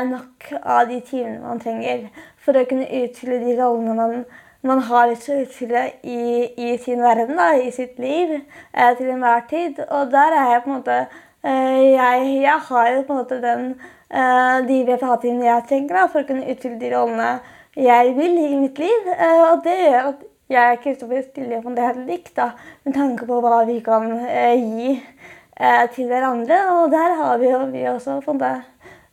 [0.08, 2.08] nok av de timene man trenger
[2.50, 4.26] for å kunne utfylle de rollene man,
[4.66, 6.24] man har lyst til å utfylle i,
[6.58, 8.40] i, sin verden, da, i sitt liv,
[8.74, 9.80] eh, til enhver tid.
[9.86, 13.40] Og der er jeg på en måte eh, jeg, jeg, har jo på en måte
[13.46, 13.70] den,
[14.10, 17.32] eh, de VPA-timene jeg trenger da, for å kunne utfylle de rollene
[17.80, 19.14] jeg vil i mitt liv.
[19.14, 22.52] Eh, og det gjør at jeg og Kristoffer stiller på det helt likt, da,
[22.84, 26.60] med tanke på hva vi kan eh, gi eh, til hverandre.
[26.74, 28.58] Og der har vi jo vi også på en måte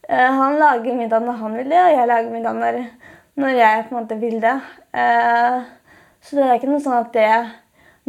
[0.06, 2.76] han lager middag når han vil det, og jeg lager middag når
[3.36, 4.56] når jeg på en måte vil det.
[4.96, 5.58] Eh,
[6.24, 7.28] så det er ikke noe sånn at det,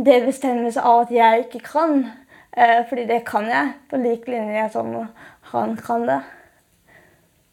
[0.07, 1.99] det bestemmes av at jeg ikke kan.
[2.57, 4.93] Eh, fordi det kan jeg, på lik linje som
[5.51, 6.21] han kan det.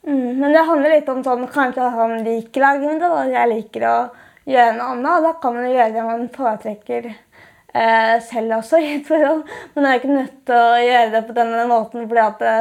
[0.06, 3.96] Mm, men det handler litt om sånn kanskje han liker lagmiddag, og jeg liker å
[4.48, 5.26] gjøre noe annet.
[5.26, 9.42] Da kan man gjøre det man foretrekker eh, selv også i et forhold.
[9.74, 12.56] Man er ikke nødt til å gjøre det på denne måten fordi det,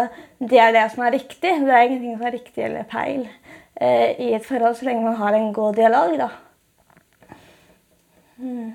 [0.51, 1.55] det er det som er riktig.
[1.63, 3.27] Det er ingenting som er riktig eller feil
[3.81, 6.29] i et forhold så lenge man har en god dialog, da.
[8.37, 8.73] Mm.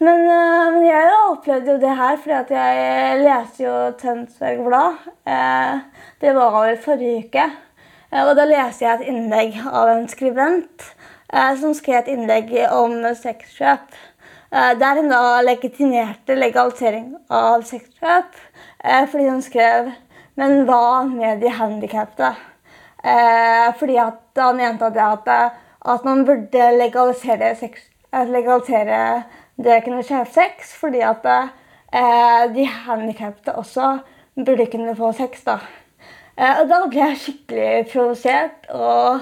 [0.00, 5.02] Men, uh, men jeg opplevde jo det her fordi at jeg leste jo Tønsberg Blad.
[5.28, 5.82] Uh,
[6.22, 7.44] det var vel forrige uke.
[8.24, 10.86] Og da leste jeg et innlegg av en skribent
[11.60, 13.92] som skrev et innlegg om sexkjøp.
[14.50, 18.34] der hun da legitimerte legalisering av sexkjøp
[18.82, 19.92] fordi hun skrev
[20.34, 22.49] Men hva med de handikappede?
[23.00, 25.28] Fordi at han mente at,
[25.80, 29.22] at, man burde legalisere, sex, legalisere
[29.56, 33.98] det å kunne kjøpe sex, fordi at eh, de handikappede også
[34.44, 35.44] burde kunne få sex.
[35.46, 35.58] da.
[36.36, 39.20] Eh, og da ble jeg skikkelig provosert og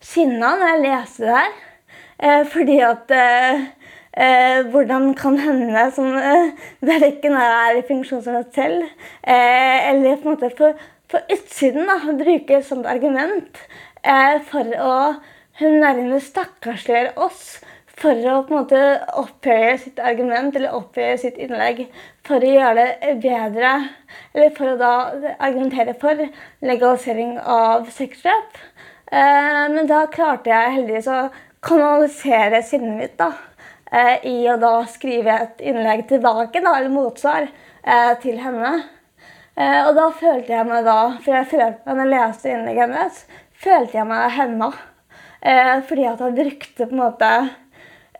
[0.00, 1.58] sinna når jeg leste det her.
[2.20, 3.66] Eh, fordi at eh,
[4.12, 6.52] eh, Hvordan kan hende som eh,
[6.92, 8.86] verken er funksjonshemmet selv,
[9.24, 10.72] eh, eller på en måte på,
[11.10, 13.58] på utsiden da, bruke sånt argument
[14.48, 14.94] for å
[15.60, 17.58] nærmest stakkarsliggjøre oss
[18.00, 18.80] for å på en måte
[19.20, 21.82] opphøye sitt argument eller opphøye sitt innlegg
[22.26, 23.72] for å gjøre det bedre.
[24.32, 24.94] Eller for å da
[25.36, 26.22] argumentere for
[26.64, 28.56] legalisering av sexkjøp.
[29.12, 31.20] Eh, men da klarte jeg heldigvis å
[31.66, 33.32] kanalisere sinnet mitt da,
[33.92, 37.48] eh, i å da skrive et innlegg tilbake, da, eller motsvar,
[37.84, 38.84] eh, til henne.
[39.60, 43.18] Og da følte jeg meg da, for jeg følte når jeg leste innlegget hennes,
[43.60, 44.70] følte jeg meg hemma.
[45.88, 47.32] Fordi at jeg brukte på en måte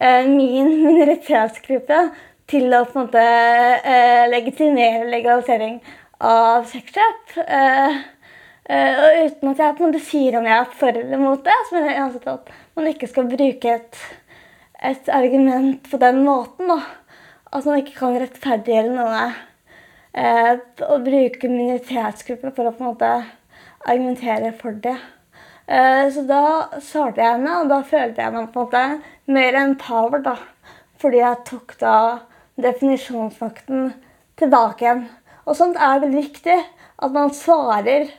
[0.01, 1.99] Eh, min minoritetsgruppe
[2.49, 3.25] til å på en måte
[3.85, 5.77] eh, legitimere legalisering
[6.25, 7.37] av sexkjøp.
[7.45, 7.99] Eh,
[8.71, 11.59] og uten at jeg på en måte sier om jeg er for eller mot det,
[11.67, 14.01] så mener jeg at man ikke skal bruke et,
[14.93, 16.71] et argument på den måten.
[16.71, 16.79] Da.
[17.51, 19.25] At man ikke kan rettferdiggjøre noe.
[20.11, 20.57] Eh,
[20.89, 23.11] og bruke minoritetsgrupper for å på en måte
[23.87, 24.97] argumentere for det.
[25.71, 26.43] Eh, så da
[26.83, 28.83] svarte jeg henne, og da følte jeg meg på en måte
[29.31, 30.25] mer empowered.
[30.25, 30.37] da.
[31.01, 31.95] Fordi jeg tok da
[32.61, 33.93] definisjonsmakten
[34.37, 35.07] tilbake igjen.
[35.47, 36.59] Og sånt er veldig viktig.
[37.01, 38.11] At man svarer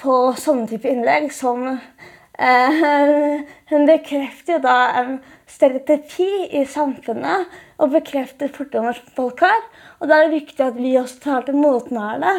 [0.00, 2.82] på sånne type innlegg som eh,
[3.72, 5.18] Hun bekrefter jo da en
[5.50, 7.50] stereotypi i samfunnet
[7.82, 9.60] og bekrefter fordommer som folk har.
[10.02, 12.30] Og da er det viktig at vi også tar til motmæle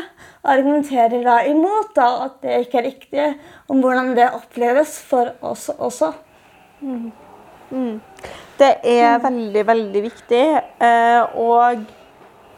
[0.43, 3.28] og argumenterer da imot da, at det ikke er riktig,
[3.72, 6.11] om hvordan det oppleves for oss også.
[6.84, 7.14] Mm.
[7.72, 8.01] Mm.
[8.59, 9.24] Det er mm.
[9.24, 10.43] veldig, veldig viktig.
[10.89, 11.86] Eh, og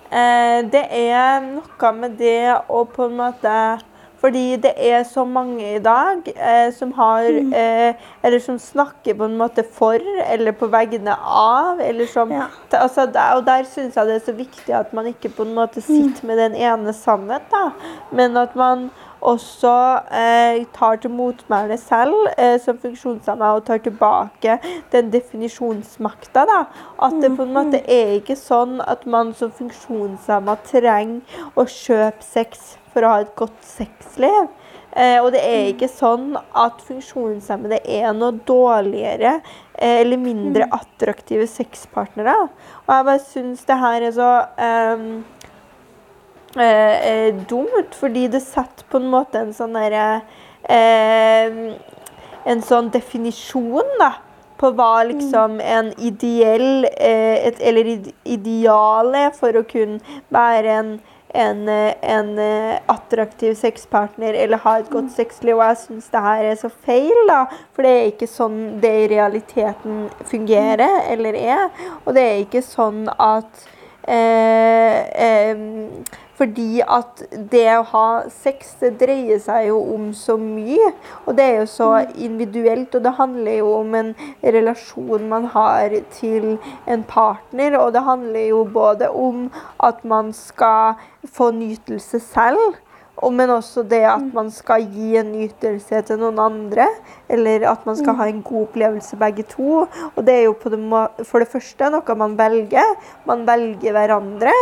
[0.10, 3.54] eh, det er noe med det å på en måte
[4.20, 7.54] fordi det er så mange i dag eh, som har mm.
[7.54, 11.80] eh, Eller som snakker på en måte for eller på vegne av.
[11.80, 12.48] Eller som, ja.
[12.72, 15.54] altså, der, og der syns jeg det er så viktig at man ikke på en
[15.54, 15.88] måte mm.
[15.88, 17.70] sitter med den ene sannhet, da,
[18.12, 18.90] men at man
[19.26, 24.60] også eh, tar til motmæle selv eh, som funksjonshemma og tar tilbake
[24.92, 26.46] den definisjonsmakta.
[27.02, 27.92] At det på en måte mm.
[27.98, 31.22] er ikke sånn at man som funksjonshemma trenger
[31.56, 34.48] å kjøpe sex for å ha et godt sexliv.
[34.96, 40.76] Eh, og det er ikke sånn at funksjonshemmede er noe dårligere eh, eller mindre mm.
[40.78, 42.36] attraktive sexpartnere.
[42.86, 44.30] Og jeg bare syns det her er så
[44.96, 45.10] um,
[46.64, 50.08] eh, dumt, fordi det setter på en måte en sånn derre
[50.66, 54.08] En sånn definisjon, da
[54.58, 55.66] på hva liksom mm.
[55.78, 57.92] en ideell eh, et, Eller
[58.24, 60.96] ideale for å kunne være en
[61.36, 65.58] en, en eh, attraktiv sexpartner eller ha et godt sexliv.
[65.58, 67.44] Og jeg syns det her er så feil, da.
[67.76, 71.66] For det er ikke sånn det i realiteten fungerer eller er.
[72.06, 73.75] Og det er ikke sånn at eh, eh,
[76.36, 80.92] fordi at det å ha sex, det dreier seg jo om så mye.
[81.26, 84.12] Og det er jo så individuelt, og det handler jo om en
[84.44, 86.58] relasjon man har til
[86.92, 87.80] en partner.
[87.80, 89.48] Og det handler jo både om
[89.84, 92.76] at man skal få nytelse selv,
[93.32, 96.88] men også det at man skal gi en ytelse til noen andre.
[97.32, 99.86] Eller at man skal ha en god opplevelse begge to.
[99.88, 100.82] Og det er jo det,
[101.24, 102.98] for det første noe man velger.
[103.30, 104.56] Man velger hverandre.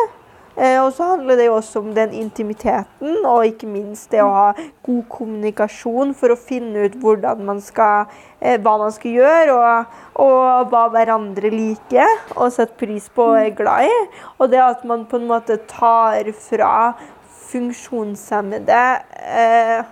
[0.54, 4.30] Eh, og så handler det jo også om den intimiteten, og ikke minst det å
[4.30, 4.50] ha
[4.86, 6.98] god kommunikasjon for å finne ut
[7.42, 8.06] man skal,
[8.40, 9.86] eh, hva man skal gjøre, og,
[10.22, 13.98] og hva hverandre liker og setter pris på og er glad i.
[14.38, 16.94] Og det at man på en måte tar fra
[17.54, 18.82] funksjonshemmede
[19.38, 19.86] eh,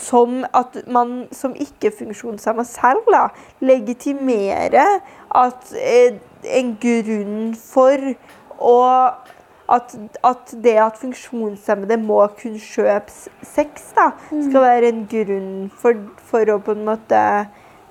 [0.00, 3.26] som at man som ikke-funksjonshemma selv da,
[3.60, 5.00] legitimerer
[5.34, 8.12] at eh, en grunn for
[8.60, 8.78] å
[9.64, 13.12] at, at, det at funksjonshemmede må kunne kjøpe
[13.48, 17.20] sex, da, skal være en grunn for, for å på en måte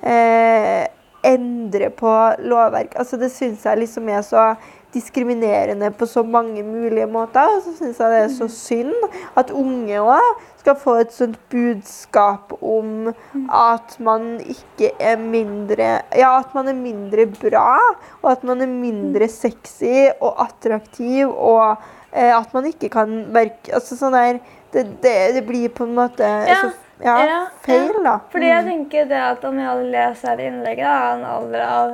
[0.05, 0.85] eh,
[1.25, 2.13] endre på
[2.45, 2.93] lovverk.
[2.99, 4.51] Altså, det syns jeg liksom er så
[4.93, 7.49] diskriminerende på så mange mulige måter.
[7.57, 9.07] Og så syns jeg det er så synd
[9.39, 13.09] at unge òg skal få et sånt budskap om
[13.51, 17.75] at man ikke er mindre Ja, at man er mindre bra,
[18.21, 21.75] og at man er mindre sexy og attraktiv, og
[22.13, 24.39] eh, at man ikke kan verke Altså sånn der
[24.73, 26.71] det, det, det, blir på en måte ja, så,
[27.03, 28.15] ja, ja, feil, da.
[28.33, 31.91] Fordi jeg tenker det at om jeg hadde lest her innlegget da, en alder av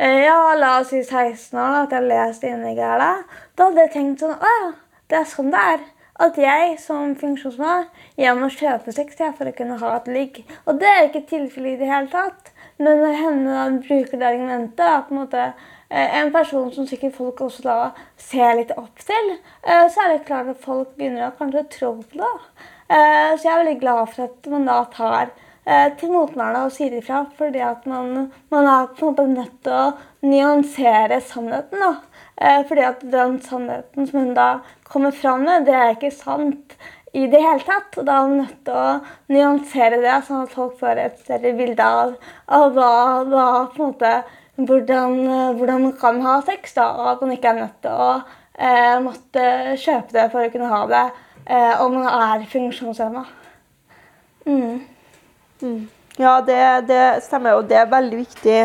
[0.00, 3.10] ja, la oss si 16 år, at jeg har lest innlegget her da,
[3.56, 4.68] da hadde jeg tenkt sånn Å ja,
[5.10, 5.88] det er sånn det er
[6.20, 7.86] at jeg som funksjonsmann
[8.20, 10.40] jeg må kjøpe sex for å kunne ha et ligg.
[10.68, 12.50] Og det er ikke tilfellet i det hele tatt.
[12.80, 15.46] Men når henne bruker det argumentet at en, måte,
[15.88, 17.78] eh, en person som sikkert folk også da
[18.20, 19.32] ser litt opp til,
[19.64, 22.34] eh, så er det klart at folk begynner å kanskje tro på det.
[22.90, 25.32] Eh, så jeg er veldig glad for at man da tar
[26.00, 27.24] til motmæle og sier ifra.
[27.38, 29.84] Fordi at man, man, er på en måte nødt til å
[30.26, 31.82] nyansere sannheten.
[31.82, 31.92] da.
[32.40, 34.48] Eh, fordi at den sannheten som hun da
[34.88, 36.76] kommer fram med, det er ikke sant
[37.12, 37.98] i det hele tatt.
[38.00, 41.52] Og da er hun nødt til å nyansere det, sånn at folk får et større
[41.58, 42.14] bilde av,
[42.48, 42.92] av hva,
[43.28, 44.12] hva, på en måte,
[44.60, 45.18] hvordan,
[45.58, 46.72] hvordan, man kan ha sex.
[46.78, 48.12] da, Og at man ikke er nødt til å
[48.56, 49.44] eh, måtte
[49.84, 51.04] kjøpe det for å kunne ha det
[51.44, 53.26] eh, om man er funksjonshemma.
[54.48, 54.80] Mm.
[55.62, 55.88] Mm.
[56.20, 58.56] Ja, det, det, stemmer, og det er veldig viktig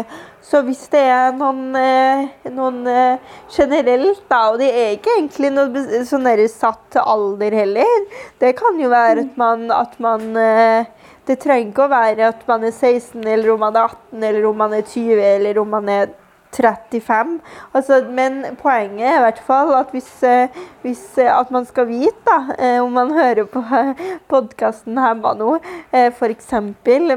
[0.46, 5.50] så hvis det er noen, eh, noen eh, generelt, da, og det er ikke egentlig
[5.56, 8.04] noe sånn satt alder heller
[8.42, 10.86] Det kan jo være at man, at man eh,
[11.26, 14.46] Det trenger ikke å være at man er 16, eller om man er 18, eller
[14.52, 16.14] om man er 20, eller om man er
[16.56, 17.40] 35.
[17.76, 21.88] Altså, men poenget er i hvert fall at hvis, eh, hvis eh, at man skal
[21.90, 23.64] vite, da, eh, om man hører på
[24.32, 25.58] podkasten hjemme nå,
[25.92, 26.54] f.eks.,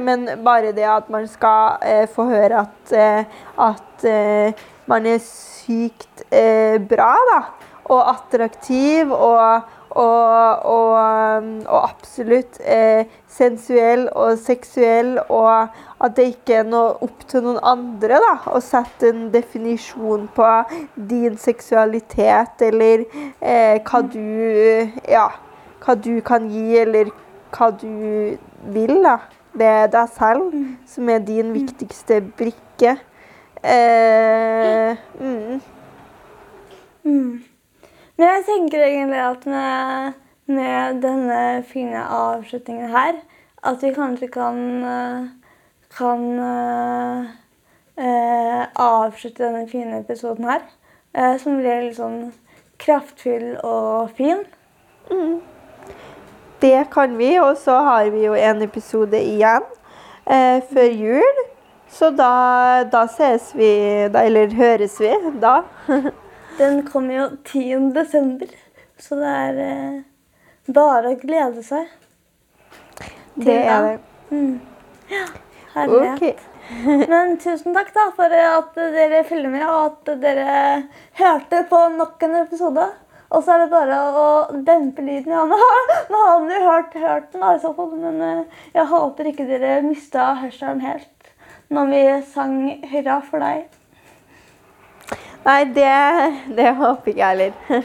[0.00, 2.92] men bare det at man skal få høre at,
[3.58, 4.06] at
[4.88, 6.24] man er sykt
[6.90, 7.40] bra da,
[7.88, 15.68] og attraktiv og og, og, og absolutt eh, sensuell og seksuell, og
[16.04, 20.50] at det ikke er noe opp til noen andre da, å sette en definisjon på
[21.10, 23.06] din seksualitet, eller
[23.40, 24.18] eh, hva du
[25.08, 25.28] Ja,
[25.84, 27.10] hva du kan gi, eller
[27.54, 28.36] hva du
[28.74, 28.94] vil.
[29.02, 29.18] da.
[29.58, 30.66] Det er deg selv mm.
[30.86, 32.98] som er din viktigste brikke.
[33.64, 35.60] Eh, mm.
[38.18, 40.12] Men jeg tenker egentlig at med,
[40.50, 43.20] med denne fine avslutningen her,
[43.62, 44.58] at vi kanskje kan,
[45.94, 47.28] kan uh,
[48.74, 50.66] avslutte denne fine episoden her.
[51.14, 52.32] Uh, som blir litt sånn
[52.82, 54.42] kraftfull og fin.
[55.12, 55.38] Mm.
[56.58, 59.74] Det kan vi, og så har vi jo en episode igjen
[60.68, 61.44] før jul.
[61.88, 63.70] Så da, da ses vi
[64.12, 65.62] da, Eller høres vi da.
[66.58, 67.92] Den kommer jo 10.
[67.94, 68.50] desember,
[68.98, 69.98] så det er eh,
[70.74, 71.86] bare å glede seg.
[73.38, 73.98] Det er det.
[74.32, 74.56] Mm.
[75.12, 75.26] Ja,
[75.76, 76.16] herlighet.
[76.16, 76.34] Okay.
[77.12, 80.56] Men tusen takk da for at dere følger med, og at dere
[81.20, 82.88] hørte på nok en episode.
[83.28, 84.28] Og så er det bare å
[84.66, 85.34] dempe lyden.
[85.36, 85.44] Ja,
[86.12, 89.78] nå har vi hørt, hørt den, i så fall, men eh, jeg håper ikke dere
[89.86, 91.14] mista hørselen helt
[91.68, 92.54] når vi sang
[92.88, 93.77] 'Hurra for deg'.
[95.44, 95.92] Nei, det,
[96.56, 97.52] det håper ikke jeg heller.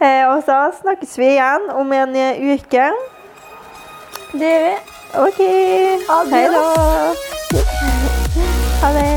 [0.00, 2.86] Eh, og så snakkes vi igjen om en uke.
[4.32, 4.72] Det gjør vi.
[5.26, 5.40] OK.
[6.32, 6.64] Hei da.
[8.80, 9.10] Ha det.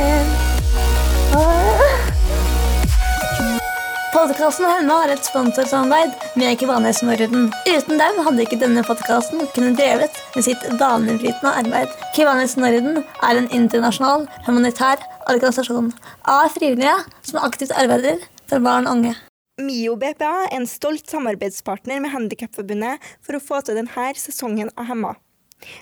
[4.14, 7.48] Podkasten Henne har et sponsorsamarbeid med Kivanes Norden.
[7.66, 11.96] Uten dem hadde ikke denne podkasten kunnet drevet med sitt banebrytende arbeid.
[12.14, 15.02] Kivanes Norden er en internasjonal humanitær
[15.32, 15.92] organisasjon
[16.30, 19.14] av frivillige som aktivt arbeider for barn og unge.
[19.62, 24.90] MIO BPA er en stolt samarbeidspartner med Handikapforbundet for å få til denne sesongen av
[24.90, 25.14] Hemma.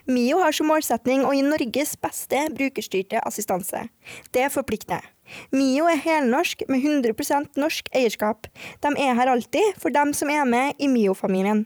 [0.05, 3.85] MIO har som målsetning å gi Norges beste brukerstyrte assistanse.
[4.35, 5.05] Det forplikter.
[5.55, 8.49] MIO er helnorsk med 100% norsk eierskap.
[8.83, 11.65] De er her alltid for dem som er med i MIO-familien.